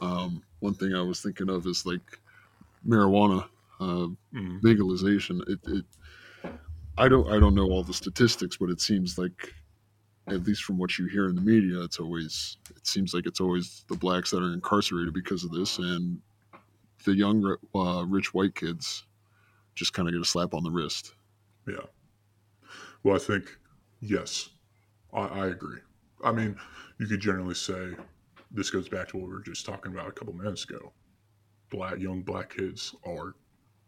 Um, 0.00 0.42
one 0.60 0.74
thing 0.74 0.94
I 0.94 1.02
was 1.02 1.20
thinking 1.20 1.48
of 1.50 1.66
is 1.66 1.84
like 1.86 2.18
marijuana 2.86 3.48
uh, 3.80 4.08
Mhm. 4.32 4.62
legalization. 4.62 5.42
It, 5.48 5.58
it 5.66 5.84
I 6.96 7.08
don't 7.08 7.28
I 7.28 7.40
don't 7.40 7.54
know 7.56 7.66
all 7.70 7.82
the 7.82 7.92
statistics, 7.94 8.56
but 8.56 8.70
it 8.70 8.80
seems 8.80 9.18
like 9.18 9.52
at 10.28 10.44
least 10.44 10.62
from 10.64 10.78
what 10.78 10.96
you 10.98 11.06
hear 11.06 11.28
in 11.28 11.34
the 11.34 11.40
media, 11.40 11.80
it's 11.82 11.98
always 11.98 12.56
it 12.76 12.86
seems 12.86 13.12
like 13.14 13.26
it's 13.26 13.40
always 13.40 13.84
the 13.88 13.96
blacks 13.96 14.30
that 14.30 14.42
are 14.42 14.52
incarcerated 14.52 15.12
because 15.12 15.42
of 15.44 15.50
this, 15.50 15.78
and 15.78 16.20
the 17.04 17.14
young 17.16 17.56
uh, 17.74 18.04
rich 18.06 18.32
white 18.32 18.54
kids 18.54 19.04
just 19.74 19.92
kind 19.92 20.06
of 20.08 20.14
get 20.14 20.22
a 20.22 20.24
slap 20.24 20.54
on 20.54 20.62
the 20.62 20.70
wrist. 20.70 21.14
Yeah. 21.68 21.86
Well, 23.02 23.16
I 23.16 23.18
think, 23.18 23.58
yes, 24.00 24.50
I, 25.14 25.20
I 25.20 25.46
agree. 25.48 25.78
I 26.22 26.32
mean, 26.32 26.56
you 26.98 27.06
could 27.06 27.20
generally 27.20 27.54
say 27.54 27.94
this 28.50 28.70
goes 28.70 28.88
back 28.88 29.08
to 29.08 29.16
what 29.16 29.26
we 29.26 29.32
were 29.32 29.42
just 29.42 29.66
talking 29.66 29.92
about 29.92 30.08
a 30.08 30.12
couple 30.12 30.32
minutes 30.34 30.64
ago. 30.64 30.92
Black 31.70 31.98
young 31.98 32.22
black 32.22 32.54
kids 32.56 32.94
are, 33.04 33.34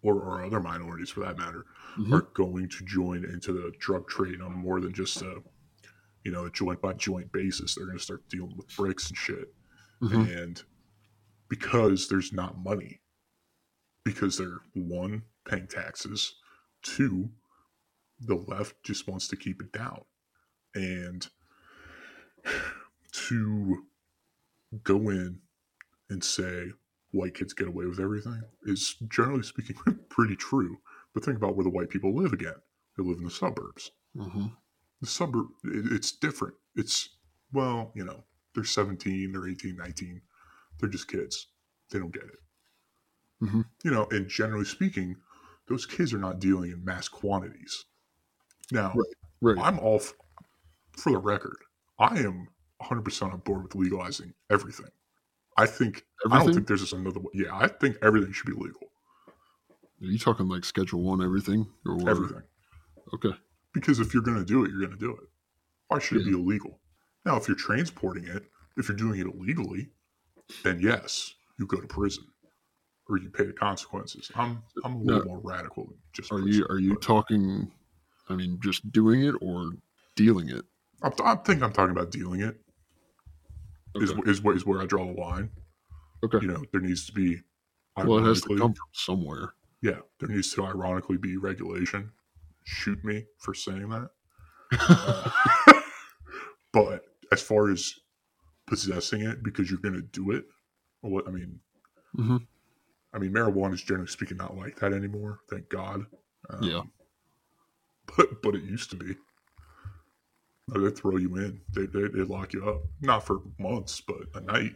or, 0.03 0.15
or 0.15 0.45
other 0.45 0.61
minorities 0.61 1.11
for 1.11 1.21
that 1.21 1.39
matter, 1.39 1.67
Mhm. 1.97 2.13
are 2.13 2.23
going 2.35 2.69
to 2.69 2.85
join 2.85 3.25
into 3.25 3.53
the 3.53 3.73
drug 3.79 4.09
trade 4.09 4.41
on 4.41 4.53
more 4.53 4.81
than 4.81 4.93
just 4.93 5.23
a, 5.23 5.43
you 6.25 6.33
know, 6.33 6.47
a 6.47 6.51
joint 6.51 6.81
by 6.81 6.93
joint 6.95 7.31
basis. 7.33 7.75
They're 7.75 7.87
going 7.87 7.99
to 7.99 8.03
start 8.05 8.29
dealing 8.29 8.57
with 8.57 8.75
bricks 8.77 9.09
and 9.09 9.17
shit. 9.17 9.55
Mhm. 10.03 10.43
And 10.43 10.63
because 11.49 12.09
there's 12.09 12.33
not 12.33 12.59
money, 12.59 13.01
because 14.05 14.37
they're 14.37 14.61
one, 14.75 15.23
paying 15.45 15.69
taxes, 15.69 16.35
two, 16.83 17.31
the 18.21 18.35
left 18.35 18.83
just 18.83 19.07
wants 19.09 19.29
to 19.29 19.37
keep 19.37 19.63
it 19.63 19.73
down. 19.73 20.05
And 20.77 21.27
to 23.13 23.87
go 24.83 25.09
in 25.11 25.41
and 26.11 26.23
say 26.23 26.71
white 27.13 27.35
kids 27.35 27.53
get 27.55 27.69
away 27.69 27.87
with 27.87 27.99
everything 28.01 28.43
is 28.65 28.97
generally 29.09 29.43
speaking 29.43 29.77
pretty 30.09 30.37
true. 30.37 30.79
But 31.15 31.25
think 31.25 31.37
about 31.39 31.57
where 31.57 31.65
the 31.65 31.71
white 31.71 31.89
people 31.89 32.15
live 32.15 32.33
again. 32.33 32.57
They 32.97 33.05
live 33.05 33.19
in 33.19 33.25
the 33.25 33.31
suburbs. 33.31 33.91
Mhm. 34.17 34.55
The 35.01 35.07
suburb, 35.07 35.47
it, 35.65 35.93
it's 35.93 36.13
different. 36.13 36.55
It's, 36.75 37.09
well, 37.53 37.93
you 37.95 38.05
know, 38.05 38.25
they're 38.55 38.65
17, 38.65 39.33
they're 39.33 39.49
18, 39.49 39.77
19. 39.77 40.21
They're 40.79 40.89
just 40.91 41.09
kids. 41.09 41.49
They 41.91 41.99
don't 41.99 42.13
get 42.13 42.25
it. 42.25 42.39
Mhm. 43.43 43.65
You 43.85 43.91
know, 43.91 44.07
and 44.11 44.29
generally 44.29 44.65
speaking, 44.65 45.17
those 45.69 45.87
kids 45.87 46.13
are 46.13 46.19
not 46.19 46.39
dealing 46.39 46.71
in 46.71 46.85
mass 46.85 47.09
quantities. 47.09 47.85
Now, 48.71 48.95
Right. 49.43 49.59
I'm 49.59 49.79
all 49.79 50.01
for 50.97 51.13
the 51.13 51.19
record. 51.19 51.57
I 51.99 52.19
am 52.19 52.49
100% 52.83 53.33
on 53.33 53.39
board 53.39 53.63
with 53.63 53.75
legalizing 53.75 54.35
everything. 54.51 54.91
I 55.57 55.67
think 55.67 56.05
I 56.31 56.39
don't 56.39 56.53
think 56.53 56.67
there's 56.67 56.81
just 56.81 56.93
another 56.93 57.21
way. 57.21 57.31
Yeah, 57.33 57.57
I 57.57 57.69
think 57.69 57.97
everything 58.03 58.33
should 58.33 58.47
be 58.47 58.53
legal. 58.53 58.83
Are 60.03 60.07
you 60.07 60.19
talking 60.19 60.49
like 60.49 60.65
Schedule 60.65 61.03
One 61.03 61.23
everything 61.23 61.67
or 61.87 62.09
Everything. 62.09 62.43
Okay. 63.15 63.35
Because 63.73 63.99
if 63.99 64.13
you're 64.13 64.23
going 64.23 64.37
to 64.37 64.45
do 64.45 64.65
it, 64.65 64.71
you're 64.71 64.81
going 64.81 64.93
to 64.93 64.99
do 64.99 65.13
it. 65.13 65.29
Why 65.89 65.99
should 65.99 66.19
it 66.21 66.25
be 66.25 66.33
illegal? 66.33 66.79
Now, 67.25 67.37
if 67.37 67.49
you're 67.49 67.57
transporting 67.57 68.25
it, 68.25 68.45
if 68.77 68.89
you're 68.89 68.97
doing 68.97 69.21
it 69.21 69.27
illegally, 69.27 69.89
then 70.63 70.81
yes, 70.81 71.35
you 71.59 71.67
go 71.67 71.81
to 71.81 71.87
prison 71.87 72.25
or 73.09 73.19
you 73.19 73.31
pay 73.31 73.45
the 73.45 73.53
consequences. 73.53 74.31
I'm 74.35 74.63
I'm 74.85 74.97
a 74.97 74.99
little 74.99 75.23
Now, 75.23 75.29
more 75.29 75.41
radical 75.43 75.85
than 75.85 75.97
just. 76.13 76.31
Are 76.33 76.41
prison, 76.41 76.61
you 76.61 76.67
are 76.69 76.79
you 76.79 76.95
but 76.95 77.03
talking? 77.03 77.71
I 78.29 78.35
mean, 78.35 78.59
just 78.63 78.91
doing 78.93 79.23
it 79.23 79.35
or 79.41 79.73
dealing 80.17 80.49
it? 80.51 80.65
I'm, 81.03 81.13
I 81.25 81.37
think 81.37 81.63
I'm 81.63 81.73
talking 81.73 81.91
about 81.91 82.11
dealing 82.11 82.41
it. 82.41 82.57
Is 83.97 84.13
Okay. 84.13 84.31
is 84.31 84.43
where 84.43 84.55
is 84.57 84.67
where 84.67 84.81
I 84.81 84.87
draw 84.87 85.07
the 85.07 85.19
line. 85.21 85.51
Okay. 86.25 86.39
You 86.43 86.49
know, 86.49 86.65
there 86.73 86.81
needs 86.81 87.07
to 87.07 87.13
be. 87.13 87.41
Well, 87.97 88.19
it 88.19 88.29
has 88.29 88.43
to 88.43 88.49
come 88.49 88.75
from 88.75 88.89
somewhere. 88.93 89.55
Yeah, 89.81 90.01
there 90.21 90.29
needs 90.29 90.53
to 90.55 90.65
ironically 90.65 91.17
be 91.17 91.37
regulation. 91.37 92.13
Shoot 92.65 93.03
me 93.05 93.25
for 93.39 93.55
saying 93.55 93.89
that. 93.89 94.11
but 96.73 97.05
as 97.33 97.41
far 97.41 97.71
as 97.71 97.95
possessing 98.67 99.23
it 99.23 99.43
because 99.43 99.71
you're 99.71 99.81
going 99.81 99.95
to 99.95 100.03
do 100.03 100.33
it, 100.33 100.45
what 101.01 101.27
I 101.27 101.31
mean, 101.31 101.61
hmm 102.15 102.37
I 103.15 103.19
mean, 103.19 103.33
marijuana 103.33 103.75
is 103.75 103.83
generally 103.83 104.09
speaking 104.09 104.37
not 104.37 104.57
like 104.57 104.79
that 104.81 104.93
anymore. 104.93 105.39
Thank 105.49 105.71
God. 105.71 106.05
Um, 106.51 106.63
Yeah. 106.63 106.83
But 108.17 108.43
but 108.43 108.55
it 108.55 108.65
used 108.65 108.91
to 108.91 108.97
be. 108.97 109.17
They 110.69 110.91
throw 110.91 111.17
you 111.17 111.37
in. 111.37 111.61
They 111.73 111.87
they 111.87 112.09
they 112.09 112.23
lock 112.23 112.53
you 112.53 112.69
up. 112.69 112.83
Not 113.01 113.25
for 113.25 113.41
months, 113.59 114.01
but 114.01 114.17
a 114.35 114.41
night. 114.41 114.75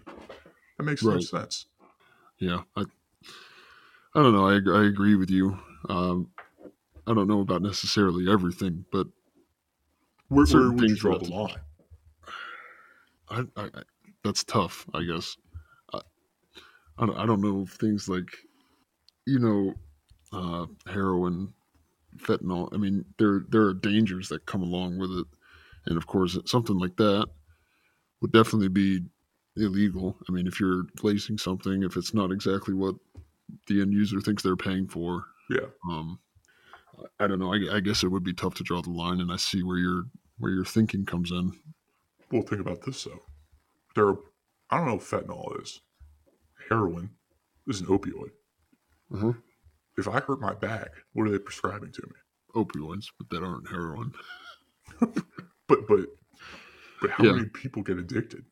That 0.78 0.84
makes 0.84 1.02
no 1.02 1.18
sense. 1.20 1.66
Yeah. 2.38 2.62
I. 2.76 2.84
I 4.14 4.22
don't 4.22 4.32
know. 4.32 4.48
I 4.48 4.82
I 4.82 4.86
agree 4.86 5.14
with 5.14 5.30
you. 5.30 5.56
Um, 5.88 6.30
I 7.06 7.14
don't 7.14 7.28
know 7.28 7.40
about 7.40 7.62
necessarily 7.62 8.30
everything, 8.30 8.84
but 8.90 9.06
Where, 10.28 10.44
where 10.46 10.70
would 10.72 10.88
you 10.90 10.96
draw 10.96 11.18
the 11.18 11.30
line? 11.30 11.54
I, 13.28 13.44
I, 13.56 13.62
I 13.62 13.82
that's 14.24 14.44
tough. 14.44 14.86
I 14.94 15.02
guess. 15.04 15.36
I, 15.94 16.00
I 16.98 17.06
don't. 17.06 17.16
I 17.18 17.26
don't 17.26 17.40
know 17.40 17.66
things 17.66 18.08
like, 18.08 18.36
you 19.26 19.38
know, 19.38 19.74
uh, 20.32 20.66
heroin, 20.92 21.52
fentanyl. 22.16 22.68
I 22.72 22.78
mean, 22.78 23.04
there 23.18 23.44
there 23.48 23.62
are 23.62 23.74
dangers 23.74 24.28
that 24.28 24.46
come 24.46 24.62
along 24.62 24.98
with 24.98 25.10
it, 25.10 25.26
and 25.86 25.96
of 25.96 26.06
course, 26.06 26.38
something 26.46 26.78
like 26.78 26.96
that 26.96 27.26
would 28.20 28.32
definitely 28.32 28.68
be 28.68 29.00
illegal. 29.56 30.16
I 30.28 30.32
mean, 30.32 30.46
if 30.46 30.60
you're 30.60 30.84
lacing 31.02 31.38
something, 31.38 31.82
if 31.82 31.96
it's 31.96 32.14
not 32.14 32.30
exactly 32.32 32.74
what 32.74 32.94
the 33.66 33.80
end 33.80 33.92
user 33.92 34.20
thinks 34.20 34.42
they're 34.42 34.56
paying 34.56 34.86
for, 34.86 35.24
Yeah. 35.50 35.66
um, 35.88 36.18
I 37.18 37.26
don't 37.26 37.38
know. 37.38 37.52
I, 37.52 37.76
I 37.76 37.80
guess 37.80 38.04
it 38.04 38.08
would 38.08 38.24
be 38.24 38.34
tough 38.34 38.54
to 38.56 38.62
draw 38.62 38.82
the 38.82 38.90
line, 38.90 39.20
and 39.20 39.32
I 39.32 39.36
see 39.36 39.62
where 39.62 39.78
your 39.78 40.04
where 40.38 40.52
your 40.52 40.64
thinking 40.64 41.04
comes 41.06 41.30
in. 41.30 41.52
Well, 42.30 42.42
think 42.42 42.60
about 42.60 42.82
this 42.82 43.04
though. 43.04 43.22
There, 43.94 44.08
are, 44.08 44.18
I 44.70 44.76
don't 44.78 44.86
know 44.86 44.94
what 44.94 45.02
fentanyl 45.04 45.62
is. 45.62 45.80
Heroin 46.68 47.10
is 47.66 47.80
an 47.80 47.86
opioid. 47.88 48.30
Mhm. 49.12 49.36
If 49.98 50.06
I 50.08 50.20
hurt 50.20 50.40
my 50.40 50.54
back, 50.54 50.90
what 51.12 51.26
are 51.26 51.30
they 51.30 51.38
prescribing 51.38 51.90
to 51.92 52.02
me? 52.02 52.14
Opioids, 52.54 53.06
but 53.18 53.28
that 53.30 53.42
aren't 53.44 53.68
heroin. 53.68 54.12
But 55.70 55.86
but 55.88 56.00
but 57.00 57.10
how 57.12 57.24
Yeah. 57.24 57.32
many 57.32 57.46
people 57.48 57.82
get 57.82 57.96
addicted? 57.98 58.44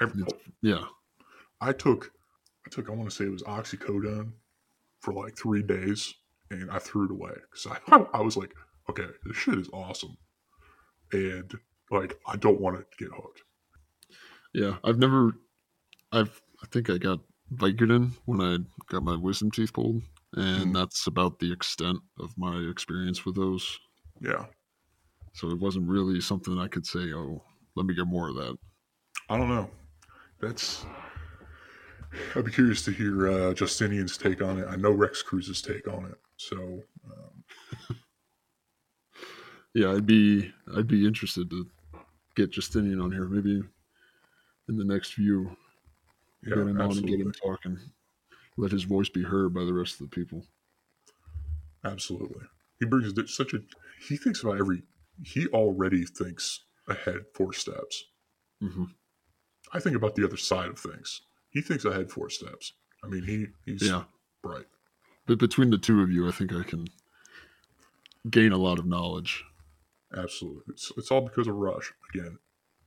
Every, 0.00 0.24
Yeah, 0.60 0.84
I 1.60 1.72
took 1.72 2.10
I 2.66 2.70
took 2.70 2.90
I 2.90 2.92
want 2.92 3.08
to 3.08 3.14
say 3.16 3.24
it 3.26 3.32
was 3.32 3.44
oxycodone 3.44 4.32
for 5.00 5.14
like 5.14 5.38
three 5.38 5.62
days, 5.62 6.12
and 6.50 6.70
I 6.70 6.80
threw 6.80 7.04
it 7.06 7.12
away 7.12 7.34
because 7.50 7.66
I 7.88 8.06
I 8.12 8.20
was 8.22 8.36
like, 8.36 8.52
okay, 8.90 9.06
this 9.24 9.36
shit 9.36 9.58
is 9.58 9.70
awesome, 9.72 10.16
and 11.12 11.52
like 11.92 12.18
I 12.26 12.36
don't 12.36 12.60
want 12.60 12.76
to 12.78 12.84
get 13.04 13.14
hooked. 13.14 13.42
yeah. 14.52 14.76
I've 14.84 14.98
never. 14.98 15.32
I've. 16.12 16.40
I 16.62 16.66
think 16.72 16.90
I 16.90 16.98
got 16.98 17.20
Vicodin 17.54 18.10
when 18.24 18.40
I 18.40 18.58
got 18.92 19.04
my 19.04 19.14
wisdom 19.16 19.50
teeth 19.52 19.72
pulled, 19.72 20.02
and 20.34 20.72
Mm. 20.72 20.74
that's 20.74 21.06
about 21.06 21.38
the 21.38 21.52
extent 21.52 22.00
of 22.18 22.36
my 22.36 22.56
experience 22.68 23.24
with 23.24 23.36
those. 23.36 23.78
Yeah, 24.20 24.46
So 25.38 25.50
it 25.50 25.60
wasn't 25.60 25.88
really 25.88 26.20
something 26.20 26.58
I 26.58 26.66
could 26.66 26.84
say, 26.84 27.12
"Oh, 27.12 27.42
let 27.76 27.86
me 27.86 27.94
get 27.94 28.06
more 28.06 28.28
of 28.28 28.34
that." 28.34 28.58
I 29.28 29.38
don't 29.38 29.48
know. 29.48 29.70
That's. 30.40 30.84
I'd 32.34 32.44
be 32.44 32.50
curious 32.50 32.84
to 32.86 32.90
hear 32.90 33.28
uh, 33.28 33.54
Justinian's 33.54 34.16
take 34.16 34.42
on 34.42 34.58
it. 34.58 34.66
I 34.68 34.76
know 34.76 34.90
Rex 34.90 35.22
Cruz's 35.22 35.62
take 35.62 35.86
on 35.86 36.06
it. 36.06 36.18
So 36.36 36.82
um, 37.06 37.96
Yeah, 39.74 39.92
I'd 39.92 40.06
be. 40.06 40.52
I'd 40.76 40.88
be 40.88 41.06
interested 41.06 41.48
to 41.50 41.66
get 42.34 42.50
Justinian 42.50 43.00
on 43.00 43.12
here, 43.12 43.26
maybe 43.26 43.62
in 44.68 44.76
the 44.76 44.84
next 44.84 45.14
few 45.14 45.56
Yeah, 46.42 46.56
get 46.56 46.66
him 46.66 46.80
on 46.80 46.90
and 46.90 47.06
get 47.06 47.20
him 47.20 47.32
talking. 47.32 47.78
Let 48.56 48.72
his 48.72 48.82
voice 48.82 49.08
be 49.08 49.22
heard 49.22 49.54
by 49.54 49.64
the 49.64 49.72
rest 49.72 50.00
of 50.00 50.10
the 50.10 50.14
people. 50.16 50.44
Absolutely. 51.84 52.44
He 52.80 52.86
brings 52.86 53.12
such 53.32 53.54
a. 53.54 53.58
He 54.08 54.16
thinks 54.16 54.42
about 54.42 54.58
every. 54.58 54.82
He 55.24 55.46
already 55.48 56.04
thinks 56.04 56.64
ahead 56.88 57.24
four 57.34 57.52
steps. 57.52 58.04
hmm 58.60 58.84
I 59.72 59.80
think 59.80 59.96
about 59.96 60.14
the 60.14 60.24
other 60.24 60.36
side 60.38 60.68
of 60.70 60.78
things. 60.78 61.20
He 61.50 61.60
thinks 61.60 61.84
ahead 61.84 62.10
four 62.10 62.30
steps. 62.30 62.72
I 63.04 63.08
mean, 63.08 63.22
he 63.24 63.46
he's 63.66 63.82
Yeah, 63.82 64.04
bright. 64.42 64.66
but 65.26 65.38
between 65.38 65.68
the 65.70 65.76
two 65.78 66.00
of 66.00 66.10
you, 66.10 66.26
I 66.26 66.30
think 66.32 66.54
I 66.54 66.62
can 66.62 66.86
gain 68.30 68.52
a 68.52 68.56
lot 68.56 68.78
of 68.78 68.86
knowledge. 68.86 69.44
Absolutely. 70.16 70.62
It's, 70.72 70.90
it's 70.96 71.10
all 71.10 71.20
because 71.20 71.46
of 71.48 71.54
Rush. 71.56 71.92
Again, 72.14 72.38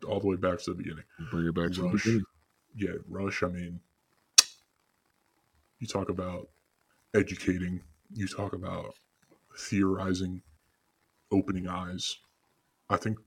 all 0.08 0.20
the 0.20 0.28
way 0.28 0.36
back 0.38 0.60
to 0.60 0.72
the 0.72 0.76
beginning. 0.76 1.04
Bring 1.30 1.46
it 1.48 1.54
back 1.54 1.72
to 1.74 1.82
the 1.84 1.90
beginning. 1.90 2.24
Yeah, 2.76 2.96
Rush, 3.08 3.44
I 3.44 3.48
mean, 3.48 3.80
you 5.80 5.88
talk 5.88 6.10
about 6.10 6.48
educating, 7.14 7.82
you 8.14 8.28
talk 8.28 8.54
about 8.54 8.96
theorizing, 9.58 10.42
opening 11.32 11.68
eyes. 11.68 12.18
I 12.90 12.98
think 12.98 13.20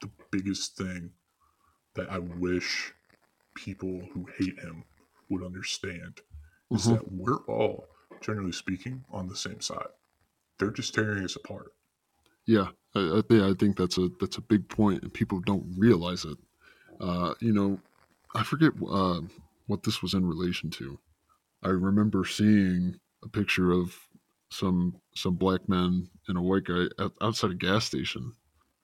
the 0.00 0.10
biggest 0.30 0.76
thing 0.76 1.12
that 1.94 2.10
I 2.10 2.18
wish 2.18 2.92
people 3.54 4.02
who 4.12 4.26
hate 4.38 4.58
him 4.58 4.84
would 5.30 5.42
understand 5.42 6.20
is 6.72 6.84
Mhm. 6.84 6.94
that 6.94 7.12
we're 7.12 7.44
all, 7.46 7.86
generally 8.20 8.52
speaking, 8.52 9.04
on 9.10 9.28
the 9.28 9.36
same 9.36 9.60
side. 9.60 9.88
They're 10.58 10.70
just 10.70 10.94
tearing 10.94 11.24
us 11.24 11.36
apart. 11.36 11.72
Yeah, 12.46 12.70
I, 12.94 13.22
I, 13.30 13.50
I 13.50 13.54
think 13.54 13.76
that's 13.76 13.98
a 13.98 14.08
that's 14.20 14.36
a 14.38 14.42
big 14.42 14.68
point, 14.68 15.02
and 15.02 15.12
people 15.12 15.40
don't 15.40 15.74
realize 15.76 16.24
it. 16.24 16.38
Uh, 17.00 17.34
you 17.40 17.52
know, 17.52 17.80
I 18.34 18.42
forget 18.44 18.72
uh, 18.88 19.20
what 19.66 19.82
this 19.82 20.02
was 20.02 20.14
in 20.14 20.26
relation 20.26 20.70
to. 20.70 20.98
I 21.62 21.68
remember 21.70 22.24
seeing 22.24 23.00
a 23.24 23.28
picture 23.28 23.72
of 23.72 23.96
some 24.50 25.00
some 25.14 25.36
black 25.36 25.68
men 25.68 26.10
and 26.28 26.38
a 26.38 26.42
white 26.42 26.64
guy 26.64 26.86
out, 27.00 27.14
outside 27.20 27.50
a 27.52 27.54
gas 27.54 27.84
station, 27.86 28.32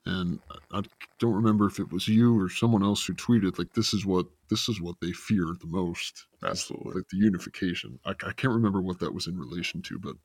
and 0.05 0.41
I, 0.71 0.83
don't 1.19 1.33
remember 1.35 1.67
if 1.67 1.79
it 1.79 1.91
was 1.91 2.07
you 2.07 2.39
or 2.39 2.49
someone 2.49 2.83
else 2.83 3.05
who 3.05 3.13
tweeted 3.15 3.57
like, 3.59 3.73
"This 3.73 3.93
is 3.93 4.05
what 4.05 4.27
this 4.49 4.69
is 4.69 4.81
what 4.81 4.97
they 5.01 5.11
fear 5.13 5.45
the 5.59 5.67
most." 5.67 6.27
Absolutely. 6.43 6.95
like 6.95 7.05
the 7.11 7.17
unification. 7.17 7.99
I, 8.05 8.11
I 8.11 8.33
can't 8.33 8.53
remember 8.53 8.81
what 8.81 8.99
that 8.99 9.13
was 9.13 9.27
in 9.27 9.37
relation 9.39 9.81
to, 9.83 9.99
but 9.99 10.15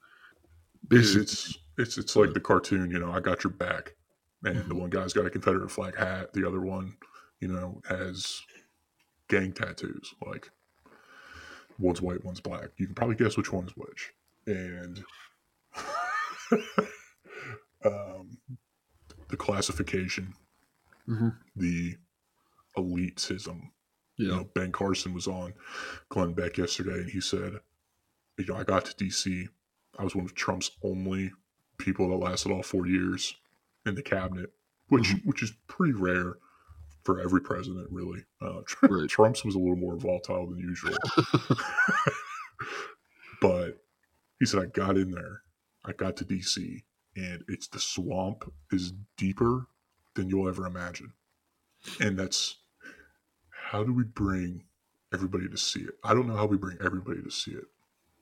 basically, 0.88 1.22
It's 1.22 1.58
it's 1.76 1.98
it's 1.98 2.16
like 2.16 2.32
the 2.32 2.40
cartoon, 2.40 2.90
you 2.90 2.98
know, 2.98 3.12
I 3.12 3.20
got 3.20 3.44
your 3.44 3.52
back. 3.52 3.96
And 4.44 4.70
the 4.70 4.74
Mhm. 4.74 4.76
one 4.76 4.90
guy's 4.90 5.12
got 5.12 5.26
a 5.26 5.30
Confederate 5.30 5.70
flag 5.70 5.96
hat, 5.96 6.32
the 6.32 6.46
other 6.46 6.60
one, 6.60 6.96
you 7.40 7.48
know, 7.48 7.80
has 7.88 8.40
gang 9.28 9.52
tattoos. 9.52 10.14
Like 10.26 10.50
one's 11.78 12.02
white, 12.02 12.24
one's 12.24 12.40
black. 12.40 12.70
You 12.76 12.86
can 12.86 12.94
probably 12.94 13.16
guess 13.16 13.36
which 13.36 13.52
one's 13.52 13.72
which. 13.76 14.12
And 14.46 15.04
um, 17.84 18.38
the 19.28 19.36
classification, 19.36 20.34
Mhm. 21.08 21.36
the 21.56 21.96
elitism, 22.76 23.70
you 24.16 24.28
know, 24.28 24.44
Ben 24.54 24.72
Carson 24.72 25.14
was 25.14 25.26
on 25.26 25.54
Glenn 26.08 26.34
Beck 26.34 26.58
yesterday, 26.58 27.00
and 27.00 27.10
he 27.10 27.20
said, 27.20 27.54
you 28.38 28.46
know, 28.46 28.56
I 28.56 28.64
got 28.64 28.84
to 28.86 29.04
DC. 29.04 29.48
I 29.98 30.04
was 30.04 30.14
one 30.14 30.24
of 30.24 30.34
Trump's 30.34 30.70
only 30.82 31.32
people 31.78 32.08
that 32.08 32.24
lasted 32.24 32.52
all 32.52 32.62
four 32.62 32.86
years 32.86 33.34
in 33.86 33.94
the 33.94 34.02
cabinet, 34.02 34.52
which 34.88 35.14
which 35.24 35.42
is 35.42 35.52
pretty 35.66 35.92
rare 35.94 36.36
for 37.04 37.20
every 37.20 37.40
president, 37.40 37.88
really. 37.90 38.24
Uh, 38.40 38.60
Right. 38.88 39.08
Trump's 39.08 39.44
was 39.44 39.54
a 39.54 39.58
little 39.58 39.76
more 39.76 39.96
volatile 39.96 40.46
than 40.48 40.58
usual, 40.58 40.96
but 43.40 43.78
he 44.38 44.46
said 44.46 44.62
I 44.62 44.66
got 44.66 44.96
in 44.96 45.10
there, 45.10 45.42
I 45.88 45.92
got 45.92 46.16
to 46.18 46.24
DC, 46.26 46.82
and 47.16 47.44
it's 47.48 47.68
the 47.68 47.80
swamp 47.80 48.52
is 48.72 48.92
deeper 49.16 49.68
than 50.14 50.28
you'll 50.30 50.48
ever 50.48 50.66
imagine, 50.66 51.14
and 52.00 52.18
that's 52.18 52.56
how 53.50 53.84
do 53.84 53.92
we 53.92 54.04
bring 54.04 54.64
everybody 55.12 55.48
to 55.48 55.56
see 55.58 55.80
it? 55.80 55.94
I 56.04 56.14
don't 56.14 56.26
know 56.28 56.36
how 56.36 56.46
we 56.46 56.56
bring 56.58 56.78
everybody 56.84 57.22
to 57.22 57.30
see 57.30 57.52
it. 57.52 57.66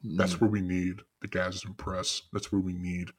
That's 0.05 0.35
Mm, 0.37 0.41
where 0.43 0.51
we 0.51 0.61
need 0.63 1.01
the 1.21 1.29
Gadsden 1.29 1.75
Press. 1.75 2.23
That's 2.33 2.53
where 2.53 2.61
we 2.61 2.75
need 2.75 3.11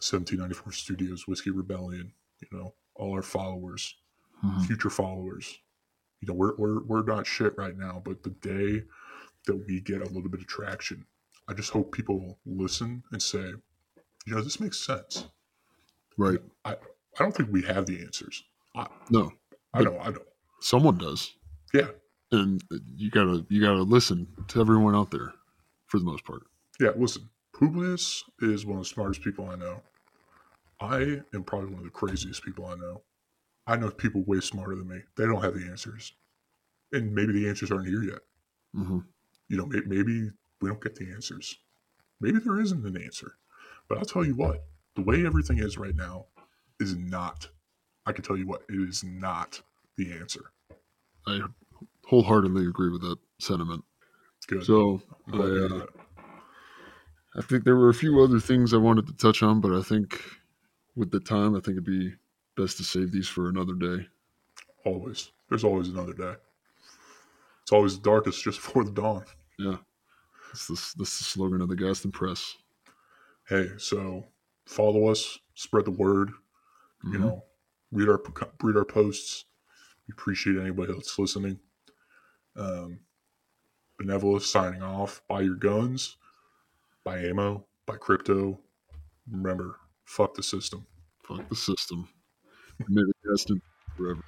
1794 0.00 0.72
Studios, 0.72 1.26
Whiskey 1.28 1.50
Rebellion. 1.50 2.12
You 2.40 2.58
know, 2.58 2.74
all 2.94 3.14
our 3.14 3.22
followers, 3.22 3.96
mhm. 4.44 4.66
future 4.66 4.90
followers. 4.90 5.58
You 6.20 6.28
know, 6.28 6.34
we're 6.34 6.56
we're 6.56 6.82
we're 6.84 7.02
not 7.04 7.26
shit 7.26 7.56
right 7.56 7.76
now, 7.76 8.02
but 8.04 8.22
the 8.22 8.30
day 8.30 8.84
that 9.46 9.56
we 9.56 9.80
get 9.80 10.02
a 10.02 10.06
little 10.06 10.28
bit 10.30 10.40
of 10.40 10.46
traction, 10.46 11.06
I 11.48 11.52
just 11.54 11.70
hope 11.70 11.92
people 11.92 12.38
listen 12.46 13.02
and 13.12 13.22
say, 13.22 13.52
you 14.26 14.34
know, 14.34 14.40
this 14.42 14.60
makes 14.60 14.78
sense. 14.78 15.26
right. 16.16 16.38
I 16.64 16.72
I 16.72 17.22
don't 17.22 17.32
think 17.36 17.50
we 17.52 17.62
have 17.62 17.86
the 17.86 18.00
answers. 18.00 18.42
No, 19.10 19.30
I 19.72 19.82
know, 19.82 19.98
I 20.00 20.10
know. 20.10 20.22
someone 20.60 20.98
does, 20.98 21.32
Yeah, 21.72 21.88
and 22.32 22.62
you 22.96 23.10
gotta 23.10 23.44
you 23.48 23.60
gotta 23.60 23.82
listen 23.82 24.26
to 24.48 24.60
everyone 24.60 24.94
out 24.96 25.10
there, 25.10 25.32
for 25.86 25.98
the 25.98 26.04
most 26.04 26.24
part. 26.24 26.42
Yeah, 26.80 26.90
listen, 26.96 27.28
Publius 27.56 28.24
is 28.40 28.66
one 28.66 28.78
of 28.78 28.82
the 28.84 28.88
smartest 28.88 29.22
people 29.22 29.48
I 29.48 29.54
know. 29.56 29.82
I 30.80 31.20
am 31.34 31.44
probably 31.44 31.68
one 31.70 31.78
of 31.78 31.84
the 31.84 31.90
craziest 31.90 32.42
people 32.42 32.66
I 32.66 32.74
know. 32.74 33.02
I 33.66 33.76
know 33.76 33.90
people 33.90 34.24
way 34.26 34.40
smarter 34.40 34.74
than 34.74 34.88
me. 34.88 34.98
They 35.16 35.24
don't 35.24 35.42
have 35.42 35.54
the 35.54 35.66
answers. 35.70 36.12
And 36.92 37.14
maybe 37.14 37.32
the 37.32 37.48
answers 37.48 37.70
aren't 37.70 37.86
here 37.88 38.02
yet. 38.02 38.18
hmm 38.74 38.98
You 39.48 39.56
know, 39.56 39.66
maybe 39.66 40.30
we 40.60 40.68
don't 40.68 40.82
get 40.82 40.94
the 40.96 41.10
answers. 41.12 41.56
Maybe 42.20 42.38
there 42.38 42.60
isn't 42.60 42.86
an 42.86 43.02
answer. 43.02 43.36
But 43.88 43.98
I'll 43.98 44.04
tell 44.04 44.24
you 44.24 44.34
what, 44.34 44.64
the 44.96 45.02
way 45.02 45.26
everything 45.26 45.58
is 45.58 45.76
right 45.76 45.94
now 45.94 46.26
is 46.80 46.96
not, 46.96 47.48
I 48.06 48.12
can 48.12 48.24
tell 48.24 48.36
you 48.36 48.46
what, 48.46 48.62
it 48.68 48.88
is 48.88 49.04
not 49.04 49.60
the 49.96 50.12
answer. 50.12 50.52
I 51.26 51.40
wholeheartedly 52.06 52.66
agree 52.66 52.90
with 52.90 53.02
that 53.02 53.18
sentiment. 53.38 53.84
Good. 54.46 54.64
So 54.64 55.00
I'm 55.26 55.32
glad 55.32 55.46
to 55.46 55.74
I, 55.74 55.78
uh. 55.78 55.86
I 57.36 57.42
think 57.42 57.64
there 57.64 57.76
were 57.76 57.88
a 57.88 57.94
few 57.94 58.22
other 58.22 58.38
things 58.38 58.72
I 58.72 58.76
wanted 58.76 59.06
to 59.06 59.12
touch 59.14 59.42
on, 59.42 59.60
but 59.60 59.72
I 59.72 59.82
think 59.82 60.20
with 60.94 61.10
the 61.10 61.20
time, 61.20 61.56
I 61.56 61.60
think 61.60 61.76
it'd 61.76 61.84
be 61.84 62.14
best 62.56 62.76
to 62.76 62.84
save 62.84 63.10
these 63.10 63.28
for 63.28 63.48
another 63.48 63.74
day. 63.74 64.06
Always. 64.84 65.32
There's 65.48 65.64
always 65.64 65.88
another 65.88 66.12
day. 66.12 66.34
It's 67.62 67.72
always 67.72 67.98
the 67.98 68.02
darkest 68.08 68.44
just 68.44 68.58
before 68.62 68.84
the 68.84 68.92
dawn. 68.92 69.24
Yeah, 69.58 69.76
that's 70.54 70.68
the, 70.68 70.74
that's 70.98 71.18
the 71.18 71.24
slogan 71.24 71.60
of 71.60 71.68
the 71.68 71.74
Gadsden 71.76 72.12
Press. 72.12 72.56
hey, 73.48 73.68
so 73.76 74.24
follow 74.66 75.08
us, 75.08 75.38
spread 75.54 75.84
the 75.84 75.90
word. 75.90 76.30
You 77.02 77.18
Mhm. 77.18 77.20
know, 77.20 77.44
read 77.92 78.08
our 78.08 78.22
read 78.62 78.76
our 78.76 78.84
posts. 78.84 79.44
We 80.08 80.12
appreciate 80.12 80.56
anybody 80.56 80.92
that's 80.94 81.18
listening. 81.18 81.58
Um, 82.56 83.00
Benevolus 84.00 84.42
signing 84.46 84.82
off. 84.82 85.22
Buy 85.28 85.42
your 85.42 85.56
guns, 85.56 86.16
buy 87.04 87.18
ammo, 87.18 87.66
buy 87.86 87.96
crypto. 87.96 88.58
Remember, 89.30 89.78
fuck 90.04 90.34
the 90.34 90.42
system. 90.42 90.86
fuck 91.22 91.48
the 91.48 91.56
system. 91.56 92.08
May 92.88 93.02
the 93.02 93.12
Gaston 93.28 93.60
forever. 93.96 94.22